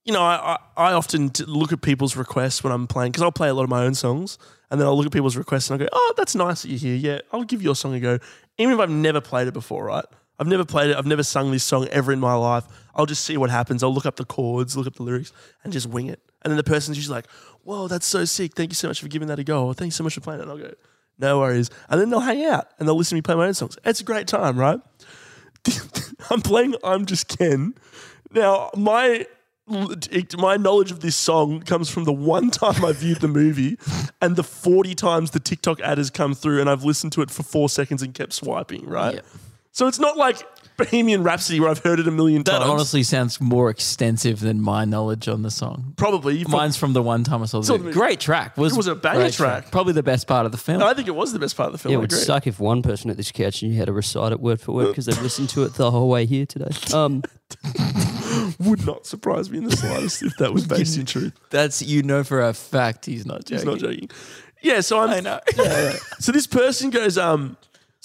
[0.05, 3.33] you know, I, I, I often look at people's requests when I'm playing because I'll
[3.33, 4.39] play a lot of my own songs,
[4.71, 6.79] and then I'll look at people's requests and I go, "Oh, that's nice that you're
[6.79, 6.95] here.
[6.95, 8.19] Yeah, I'll give your song a go,
[8.59, 10.05] even if I've never played it before, right?
[10.39, 10.97] I've never played it.
[10.97, 12.65] I've never sung this song ever in my life.
[12.95, 13.83] I'll just see what happens.
[13.83, 15.33] I'll look up the chords, look up the lyrics,
[15.65, 16.21] and just wing it.
[16.43, 17.27] And then the person's usually like,
[17.65, 18.55] "Whoa, that's so sick!
[18.55, 19.67] Thank you so much for giving that a go.
[19.67, 20.75] Or thanks so much for playing it." And I'll go,
[21.19, 23.55] "No worries." And then they'll hang out and they'll listen to me play my own
[23.55, 23.79] songs.
[23.85, 24.81] It's a great time, right?
[26.31, 27.75] I'm playing I'm Just Ken.
[28.33, 29.27] Now, my
[30.39, 33.77] my knowledge of this song comes from the one time I viewed the movie
[34.23, 37.33] and the 40 times the TikTok ad has come through and I've listened to it
[37.33, 39.17] for four seconds and kept swiping, right?
[39.17, 39.21] Yeah.
[39.73, 40.41] So it's not like
[40.77, 42.65] Bohemian Rhapsody where I've heard it a million that times.
[42.71, 45.95] honestly sounds more extensive than my knowledge on the song.
[45.97, 46.37] Probably.
[46.39, 47.89] You've Mine's from the one time I saw the Saw the movie.
[47.89, 47.99] movie.
[47.99, 48.57] Great track.
[48.57, 49.71] Was It was a banger great track.
[49.71, 50.83] Probably the best part of the film.
[50.83, 51.91] I think it was the best part of the film.
[51.93, 52.25] Yeah, it I would agree.
[52.25, 54.73] suck if one person at this couch and you had to recite it word for
[54.73, 56.71] word because they've listened to it the whole way here today.
[56.95, 57.23] Um,
[58.59, 61.33] Would not surprise me in the slightest if that was based in truth.
[61.51, 63.57] That's you know for a fact he's not joking.
[63.57, 64.11] He's not joking.
[64.63, 65.11] Yeah, so I'm.
[65.11, 65.41] I know.
[66.19, 67.57] So this person goes, um,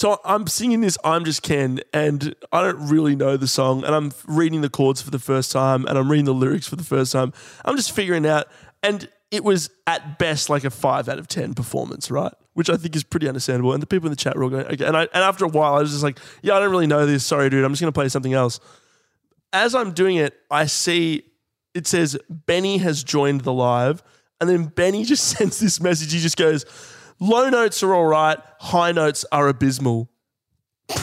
[0.02, 3.94] so I'm singing this I'm Just Ken, and I don't really know the song, and
[3.94, 6.84] I'm reading the chords for the first time, and I'm reading the lyrics for the
[6.84, 7.32] first time.
[7.64, 8.48] I'm just figuring out,
[8.82, 12.34] and it was at best like a five out of 10 performance, right?
[12.54, 13.74] Which I think is pretty understandable.
[13.74, 14.84] And the people in the chat were all going, okay.
[14.84, 17.06] And, I, and after a while, I was just like, yeah, I don't really know
[17.06, 17.24] this.
[17.24, 17.64] Sorry, dude.
[17.64, 18.60] I'm just going to play something else.
[19.54, 21.26] As I'm doing it, I see
[21.76, 24.02] it says Benny has joined the live.
[24.40, 26.12] And then Benny just sends this message.
[26.12, 26.66] He just goes,
[27.22, 30.10] low notes are all right, high notes are abysmal.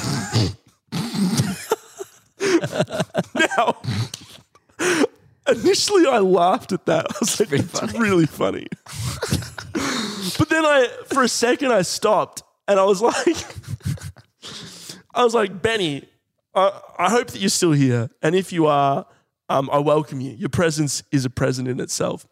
[2.40, 3.80] now,
[5.48, 7.06] initially I laughed at that.
[7.10, 8.66] I was like, it's really funny.
[10.38, 13.16] but then I, for a second, I stopped and I was like,
[15.14, 16.04] I was like, Benny,
[16.54, 18.10] I, I hope that you're still here.
[18.22, 19.06] And if you are,
[19.48, 20.32] um, I welcome you.
[20.32, 22.26] Your presence is a present in itself.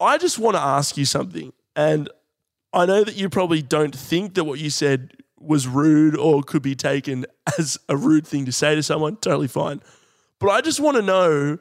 [0.00, 1.52] I just want to ask you something.
[1.76, 2.08] And
[2.72, 6.62] I know that you probably don't think that what you said was rude or could
[6.62, 7.26] be taken
[7.58, 9.16] as a rude thing to say to someone.
[9.16, 9.80] Totally fine.
[10.38, 11.58] But I just want to know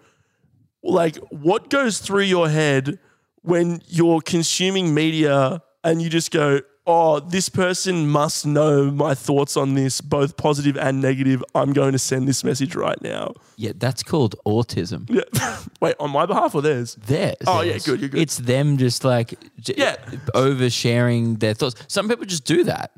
[0.84, 3.00] like what goes through your head
[3.42, 9.56] when you're consuming media and you just go, oh, this person must know my thoughts
[9.56, 11.44] on this, both positive and negative.
[11.54, 13.36] I'm going to send this message right now.
[13.56, 15.08] Yeah, that's called autism.
[15.10, 15.58] Yeah.
[15.82, 16.96] Wait, on my behalf or theirs?
[16.96, 17.36] Theirs.
[17.48, 18.20] Oh, yeah, good, you're good.
[18.22, 19.96] It's them just like j- Yeah.
[20.36, 21.76] oversharing their thoughts.
[21.88, 22.92] Some people just do that.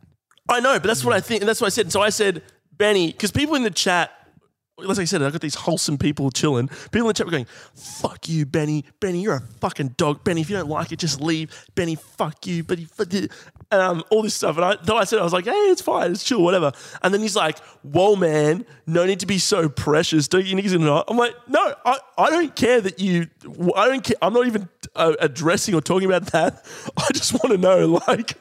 [0.50, 1.42] I know, but that's what I think.
[1.42, 1.92] And that's what I said.
[1.92, 2.42] So I said,
[2.76, 4.12] Benny, because people in the chat
[4.90, 6.68] As I said, I got these wholesome people chilling.
[6.68, 8.84] People in the chat were going, "Fuck you, Benny.
[9.00, 10.24] Benny, you're a fucking dog.
[10.24, 11.54] Benny, if you don't like it, just leave.
[11.76, 12.64] Benny, fuck you.
[12.64, 13.28] Benny, fuck you."
[13.74, 14.56] And um, all this stuff.
[14.58, 16.12] And I, though I said, I was like, "Hey, it's fine.
[16.12, 16.72] It's chill, whatever."
[17.02, 20.28] And then he's like, "Whoa, man, no need to be so precious.
[20.28, 23.28] Don't you niggas know?" I'm like, "No, I, I don't care that you.
[23.76, 24.16] I don't care.
[24.22, 26.64] I'm not even uh, addressing or talking about that.
[26.98, 28.38] I just want to know, like."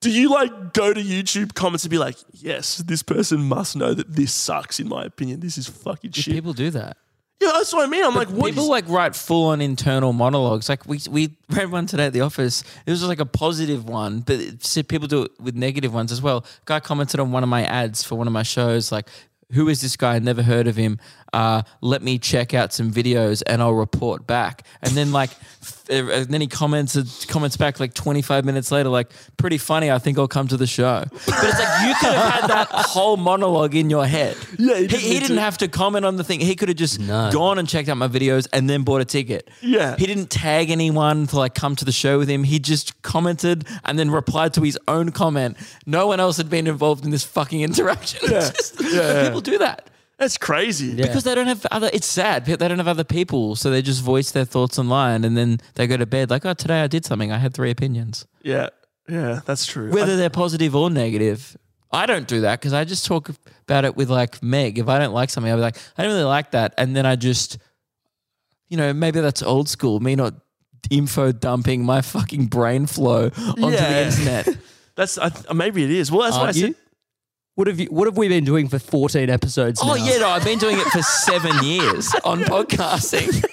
[0.00, 3.94] Do you like go to YouTube comments and be like, yes, this person must know
[3.94, 5.38] that this sucks, in my opinion.
[5.38, 6.34] This is fucking shit.
[6.34, 6.96] People do that.
[7.42, 8.04] Yeah, that's what I mean.
[8.04, 10.68] I'm like, what People is- like write full on internal monologues.
[10.68, 12.62] Like we we read one today at the office.
[12.86, 16.12] It was just like a positive one, but it people do it with negative ones
[16.12, 16.44] as well.
[16.64, 19.08] Guy commented on one of my ads for one of my shows, like,
[19.52, 20.14] "Who is this guy?
[20.14, 20.98] I've never heard of him.
[21.32, 25.30] Uh, let me check out some videos and I'll report back." And then like,
[25.88, 29.90] and then he comments comments back like 25 minutes later, like, "Pretty funny.
[29.90, 32.68] I think I'll come to the show." But it's like you could have had that
[32.72, 34.36] whole monologue in your head.
[34.58, 35.42] Yeah, he he, didn't he didn't to.
[35.42, 36.40] have to comment on the thing.
[36.40, 37.30] He could have just No.
[37.32, 39.48] gone and checked out my videos and then bought a ticket.
[39.60, 39.96] Yeah.
[39.96, 42.44] He didn't tag anyone to like come to the show with him.
[42.44, 45.56] He just commented and then replied to his own comment.
[45.86, 48.20] No one else had been involved in this fucking interaction.
[48.30, 48.50] Yeah.
[48.50, 49.88] just- People do that.
[50.22, 50.86] That's crazy.
[50.86, 51.06] Yeah.
[51.06, 52.44] Because they don't have other it's sad.
[52.46, 53.56] They don't have other people.
[53.56, 56.54] So they just voice their thoughts online and then they go to bed like, oh
[56.54, 57.32] today I did something.
[57.32, 58.24] I had three opinions.
[58.42, 58.68] Yeah,
[59.08, 59.90] yeah, that's true.
[59.90, 61.56] Whether I- they're positive or negative.
[61.90, 63.30] I don't do that because I just talk
[63.66, 64.78] about it with like Meg.
[64.78, 66.72] If I don't like something, I'll be like, I don't really like that.
[66.78, 67.58] And then I just,
[68.68, 70.34] you know, maybe that's old school, me not
[70.88, 74.56] info dumping my fucking brain flow onto the internet.
[74.94, 76.12] that's I, maybe it is.
[76.12, 76.68] Well, that's what I Aren't said.
[76.68, 76.74] you?
[77.54, 77.86] What have you?
[77.86, 79.94] What have we been doing for 14 episodes oh, now?
[79.94, 83.44] yeah, no, I've been doing it for seven years on podcasting.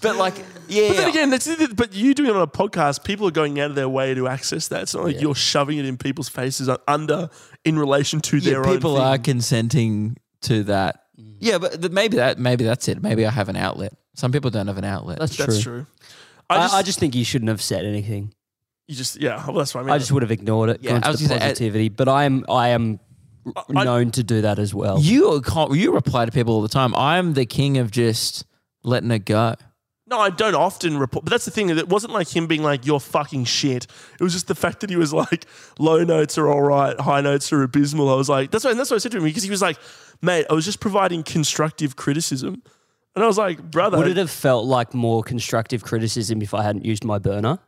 [0.00, 0.34] but like,
[0.68, 0.88] yeah.
[0.88, 3.58] But then again, that's the- but you doing it on a podcast, people are going
[3.58, 4.82] out of their way to access that.
[4.82, 7.30] It's not like you're shoving it in people's faces under
[7.64, 9.02] in relation to yeah, their people own.
[9.02, 9.24] are thing.
[9.24, 11.04] consenting to that.
[11.20, 11.34] Mm.
[11.40, 13.02] Yeah, but th- maybe that maybe that's it.
[13.02, 13.92] Maybe I have an outlet.
[14.14, 15.18] Some people don't have an outlet.
[15.18, 15.46] That's true.
[15.46, 15.86] That's true.
[16.48, 18.32] I, I just, I just think you shouldn't have said anything.
[18.88, 19.44] You just yeah.
[19.46, 19.92] Well, that's what I mean.
[19.92, 20.80] I just would have ignored it.
[20.82, 22.98] Yeah, gone to was the gonna say, uh, positivity, but I am I am
[23.76, 24.98] I- known to do that as well.
[24.98, 26.94] You are con- you reply to people all the time.
[26.96, 28.44] I'm the king of just
[28.82, 29.54] letting it go.
[30.10, 31.26] No, I don't often report.
[31.26, 31.68] But that's the thing.
[31.68, 33.86] It wasn't like him being like, you're fucking shit.
[34.18, 35.44] It was just the fact that he was like,
[35.78, 38.08] low notes are all right, high notes are abysmal.
[38.10, 39.60] I was like, that's why, and that's what I said to him because he was
[39.60, 39.76] like,
[40.22, 42.62] mate, I was just providing constructive criticism.
[43.14, 43.98] And I was like, brother.
[43.98, 47.58] Would it have felt like more constructive criticism if I hadn't used my burner?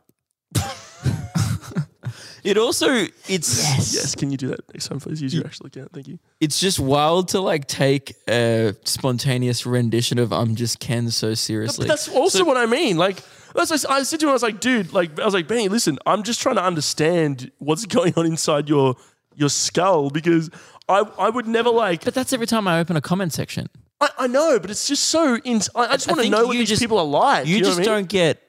[2.43, 5.21] It also it's yes, can you do that next time, please?
[5.21, 5.91] Use your actual account.
[5.93, 6.19] Thank you.
[6.39, 11.87] it's just wild to like take a spontaneous rendition of "I'm just Ken" so seriously.
[11.87, 12.97] But that's also what I mean.
[12.97, 13.21] Like,
[13.53, 15.67] that's what I said to him, I was like, dude, like, I was like, Benny,
[15.67, 18.95] listen, I'm just trying to understand what's going on inside your
[19.35, 20.49] your skull because
[20.89, 22.03] I I would never like.
[22.03, 23.67] but that's every time I open a comment section.
[23.99, 25.35] I, I know, but it's just so.
[25.43, 27.45] In, I, I just want to know what you these just- people are like.
[27.45, 27.97] You know just what I mean?
[27.99, 28.41] don't get.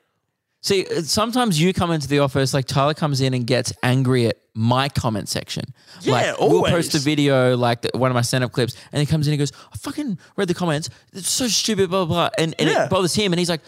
[0.63, 4.39] See, sometimes you come into the office, like Tyler comes in and gets angry at
[4.55, 5.65] my comment section.
[6.03, 9.01] Yeah, like, We'll post a video, like the, one of my stand up clips, and
[9.01, 10.89] he comes in and goes, I fucking read the comments.
[11.13, 12.31] It's so stupid, blah, blah, blah.
[12.39, 12.85] And, and Yeah.
[12.85, 13.33] it bothers him.
[13.33, 13.61] And he's like,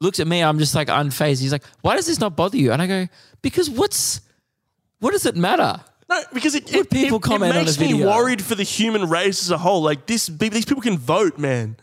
[0.00, 1.40] looks at me, I'm just like unfazed.
[1.40, 2.70] He's like, why does this not bother you?
[2.70, 3.08] And I go,
[3.40, 4.20] because what's,
[4.98, 5.80] what does it matter?
[6.10, 9.08] No, because it, Would it, people it, comment it makes me worried for the human
[9.08, 9.80] race as a whole.
[9.82, 11.76] Like this, these people can vote, man.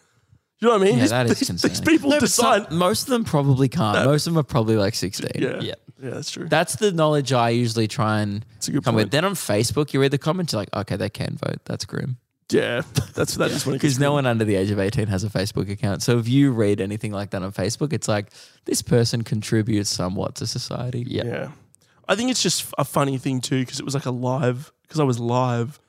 [0.62, 0.95] You know what I mean?
[0.95, 1.74] Yeah, These- that is these, concerning.
[1.74, 2.68] these people No, but decide.
[2.70, 4.03] some- most of them probably can't.
[4.05, 5.30] Most of them are probably like 16.
[5.36, 5.74] yeah, Yeah.
[6.03, 6.47] yeah, that's true.
[6.49, 9.05] That's the knowledge I usually try and a good come point.
[9.05, 9.12] with.
[9.12, 11.60] Then on Facebook, you read the comments, you're like, okay, they can vote.
[11.66, 12.18] That's grim.
[12.51, 12.82] yeah,
[13.14, 15.24] that's that is when it gets Because no one under the age of 18 has
[15.24, 16.01] a Facebook account.
[16.03, 18.32] So if you read anything like that on Facebook, it's like
[18.66, 21.05] this person contributes somewhat to society.
[21.07, 21.24] Yeah.
[21.26, 21.47] Yeah.
[22.07, 24.99] I think it's just a funny thing too because it was like a live because
[24.99, 25.80] I was live.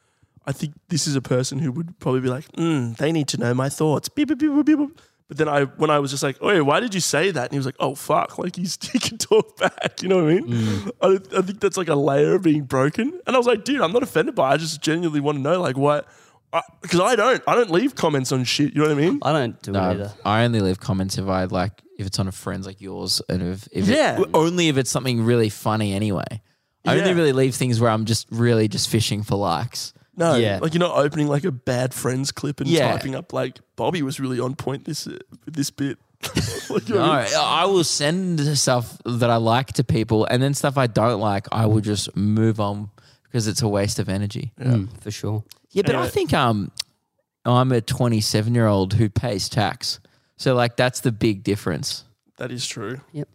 [0.46, 3.38] I think this is a person who would probably be like, mm, they need to
[3.38, 4.08] know my thoughts.
[4.08, 5.00] Beep, beep, beep, beep, beep.
[5.28, 7.44] But then I, when I was just like, oh, why did you say that?
[7.44, 8.36] And he was like, oh, fuck.
[8.38, 10.02] Like he's, he can talk back.
[10.02, 10.90] You know what I mean?
[11.00, 13.20] I, I think that's like a layer of being broken.
[13.26, 14.54] And I was like, dude, I'm not offended by it.
[14.54, 16.08] I just genuinely want to know like what,
[16.82, 18.74] because I, don't, I don't leave comments on shit.
[18.74, 19.18] You know what I mean?
[19.22, 20.12] I don't do it No, either.
[20.24, 23.40] I only leave comments if I like if it's on a friend's like yours and
[23.42, 24.20] if, if Yeah.
[24.20, 26.42] it, only if it's something really funny anyway.
[26.84, 29.92] I only really leave things where I'm just really just fishing for likes.
[30.16, 30.58] No, Yeah.
[30.60, 32.92] like you're not opening like a bad friends clip and Yeah.
[32.92, 35.98] typing up like Bobby was really on point this uh, with this bit.
[36.68, 37.32] like, you know No, I mean?
[37.36, 41.46] I will send stuff that I like to people, and then stuff I don't like,
[41.50, 42.90] I will just move on
[43.24, 44.52] because it's a waste of energy.
[44.58, 45.44] Yeah, Mm, for sure.
[45.70, 46.70] Yeah, but I think um,
[47.46, 49.98] I'm a 27 year old who pays tax,
[50.36, 52.04] so like that's the big difference.
[52.36, 53.00] That is true.
[53.12, 53.28] Yep.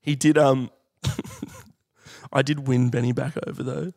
[0.00, 0.38] He did.
[0.38, 0.70] Um,
[2.32, 3.92] I did win Benny back over though,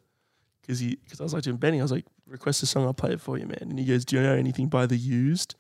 [0.66, 2.86] because he because I was like to him, Benny, I was like, request a song,
[2.86, 3.58] I'll play it for you, man.
[3.62, 5.56] And he goes, Do you know anything by The Used?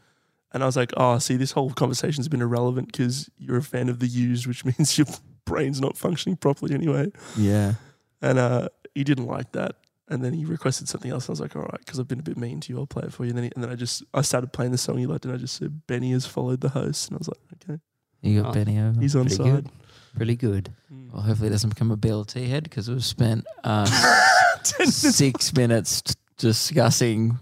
[0.53, 3.89] And I was like, Oh, see, this whole conversation's been irrelevant because you're a fan
[3.89, 5.08] of The Used, which means your
[5.45, 7.12] brain's not functioning properly anyway.
[7.38, 7.74] Yeah.
[8.22, 9.76] And uh, he didn't like that.
[10.08, 11.28] And then he requested something else.
[11.30, 13.03] I was like, all right, because I've been a bit mean to you, I'll play
[13.06, 13.30] it for you.
[13.30, 15.34] And then, he, and then I just I started playing the song he liked, and
[15.34, 17.10] I just said, Benny has followed the host.
[17.10, 17.38] And I was like,
[17.70, 17.80] okay,
[18.22, 19.01] You got Oh, Benny over.
[19.01, 19.45] he's on Pretty side.
[19.45, 19.70] good.
[20.16, 20.74] Pretty good.
[21.12, 23.86] Well, hopefully it doesn't become a BLT head because we've spent uh,
[24.68, 27.39] six minutes t- discussing.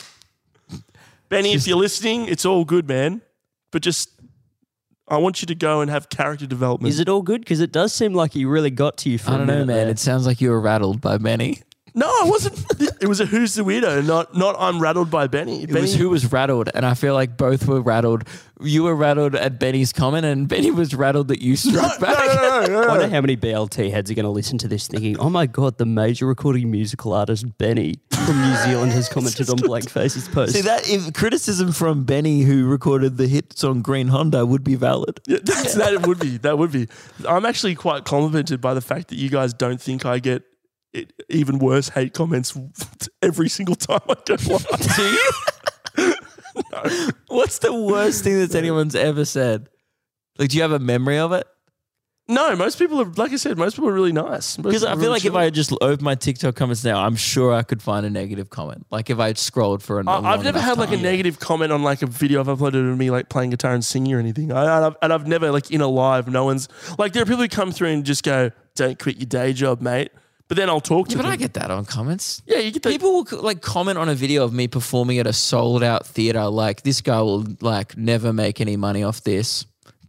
[1.30, 3.22] Benny, Just- if you're listening, it's all good, man.
[3.72, 4.12] But just,
[5.08, 6.94] I want you to go and have character development.
[6.94, 7.42] Is it all good?
[7.42, 9.58] Because it does seem like he really got to you for I a don't know,
[9.66, 9.68] man.
[9.68, 9.90] there.
[9.90, 11.62] It sounds like you were rattled by Benny.
[11.96, 12.64] No, I wasn't.
[13.02, 15.64] it was a who's the weirdo, not not I'm rattled by Benny.
[15.64, 18.24] It Benny was who was rattled, and I feel like both were rattled.
[18.64, 22.18] You were rattled at Benny's comment, and Benny was rattled that you struck back.
[22.18, 22.88] no, no, no, I no, no.
[22.88, 25.78] wonder how many BLT heads are going to listen to this thinking, oh my God,
[25.78, 27.96] the major recording musical artist Benny
[28.26, 30.54] from New Zealand has commented on Blank Face's post.
[30.54, 34.76] See that if criticism from Benny, who recorded the hit song Green Honda, would be
[34.76, 35.20] valid.
[35.28, 36.38] Yeah, that's, that would be.
[36.38, 36.88] That would be.
[37.28, 40.44] I'm actually quite complimented by the fact that you guys don't think I get
[40.94, 42.58] it, even worse hate comments
[43.22, 44.68] every single time I go live.
[44.96, 45.04] Do
[45.98, 46.14] you?
[47.28, 49.70] What's the worst thing that anyone's ever said?
[50.38, 51.48] Like, do you have a memory of it?
[52.30, 53.58] No, most people are like I said.
[53.58, 54.56] Most people are really nice.
[54.56, 55.36] Because I feel really like if.
[55.36, 58.86] I just opened my TikTok comments now, I'm sure I could find a negative comment.
[58.90, 61.74] Like if I scrolled for a I- long I've never had like a negative comment
[61.74, 64.54] on like a video I've uploaded of me like playing guitar and singing or anything.
[64.54, 67.26] I, and, I've, and I've never like in a live, no one's like there are
[67.26, 70.12] people who come through and just go, "Don't quit your day job, mate."
[70.50, 71.32] But then I'll talk to Yeah, but them.
[71.32, 72.42] I get that on comments.
[72.46, 75.26] yeah, you get the, People will like comment on a video of me performing at
[75.26, 76.46] a sold out theater.
[76.46, 79.66] Like this guy will like never make any money off this.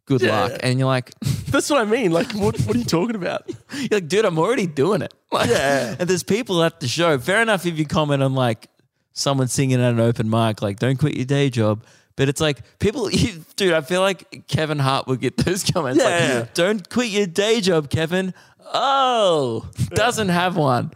[0.07, 0.43] Good Yeah.
[0.43, 0.53] luck.
[0.62, 1.12] And you're like,
[1.49, 2.11] That's what I mean.
[2.11, 3.49] Like, what, what are you talking about?
[3.74, 5.14] you're like, dude, I'm already doing it.
[5.32, 5.97] Like, Yeah.
[5.99, 7.18] And there's people at the show.
[7.18, 8.68] Fair enough if you comment on like
[9.14, 11.85] someone singing at an open mic, like don't quit your day job.
[12.16, 13.72] But it's like people, you, dude.
[13.72, 15.99] I feel like Kevin Hart would get those comments.
[16.01, 16.47] Yeah, like, yeah.
[16.55, 18.32] don't quit your day job, Kevin.
[18.73, 20.91] Oh, doesn't have one.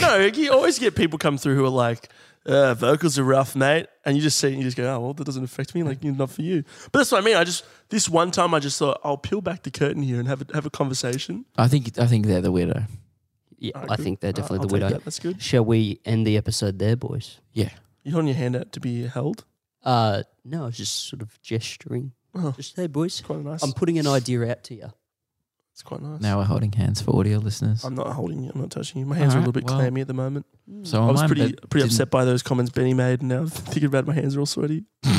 [0.00, 2.08] no, you always get people come through who are like,
[2.46, 3.86] uh, vocals are rough, mate.
[4.04, 5.82] And you just see, and you just go, oh, well, that doesn't affect me.
[5.82, 6.62] Like, not for you.
[6.92, 7.36] But that's what I mean.
[7.36, 10.28] I just, this one time, I just thought, I'll peel back the curtain here and
[10.28, 11.46] have a, have a conversation.
[11.56, 12.86] I think I think they're the weirdo.
[13.58, 14.02] yeah, Alright, I good.
[14.04, 14.88] think they're definitely I'll the take widow.
[14.90, 15.04] that.
[15.04, 15.40] That's good.
[15.42, 17.40] Shall we end the episode there, boys?
[17.52, 17.70] Yeah.
[18.02, 19.44] You holding your hand out to be held?
[19.82, 22.12] Uh, no, I was just sort of gesturing.
[22.34, 22.52] Oh.
[22.56, 23.62] Just, hey, boys, Quite nice.
[23.62, 24.92] I'm putting an idea out to you.
[25.74, 26.20] It's quite nice.
[26.20, 27.82] Now we're holding hands for audio listeners.
[27.84, 28.50] I'm not holding you.
[28.54, 29.06] I'm not touching you.
[29.06, 30.46] My hands are a little bit well- clammy at the moment.
[30.84, 34.04] so I was pretty pretty upset by those comments Benny made, and now thinking about
[34.04, 34.84] it, my hands are all sweaty.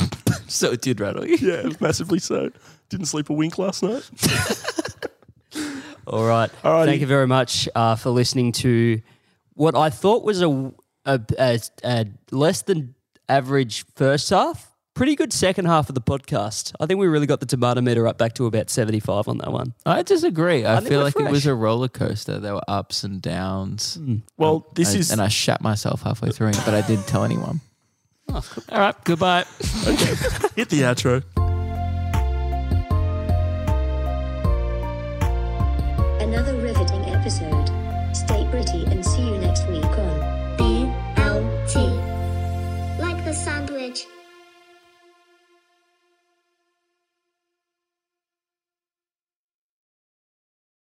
[0.48, 1.36] So it did rattle you.
[1.40, 2.50] Yeah, massively so.
[2.88, 4.08] Didn't sleep a wink last night.
[6.06, 6.50] All right.
[6.62, 6.84] Alrighty.
[6.84, 9.00] Thank you very much uh, for listening to
[9.54, 10.72] what I thought was a,
[11.04, 12.94] a, a, a less than
[13.28, 14.65] average first half.
[14.96, 16.72] Pretty good second half of the podcast.
[16.80, 19.52] I think we really got the tomato meter up back to about 75 on that
[19.52, 19.74] one.
[19.84, 20.64] I disagree.
[20.64, 22.40] I, think feel we're like it was a roller coaster.
[22.40, 23.96] There were ups and downs.
[23.96, 24.16] Hmm.
[24.38, 27.24] Well, this I- is and I shat myself halfway through it, but I didn't tell
[27.24, 27.60] anyone.
[28.28, 29.44] Oh, All right, goodbye.
[30.56, 31.22] hit the outro.
[36.20, 37.70] Another riveting episode.
[38.16, 40.15] Stay pretty and see you next week on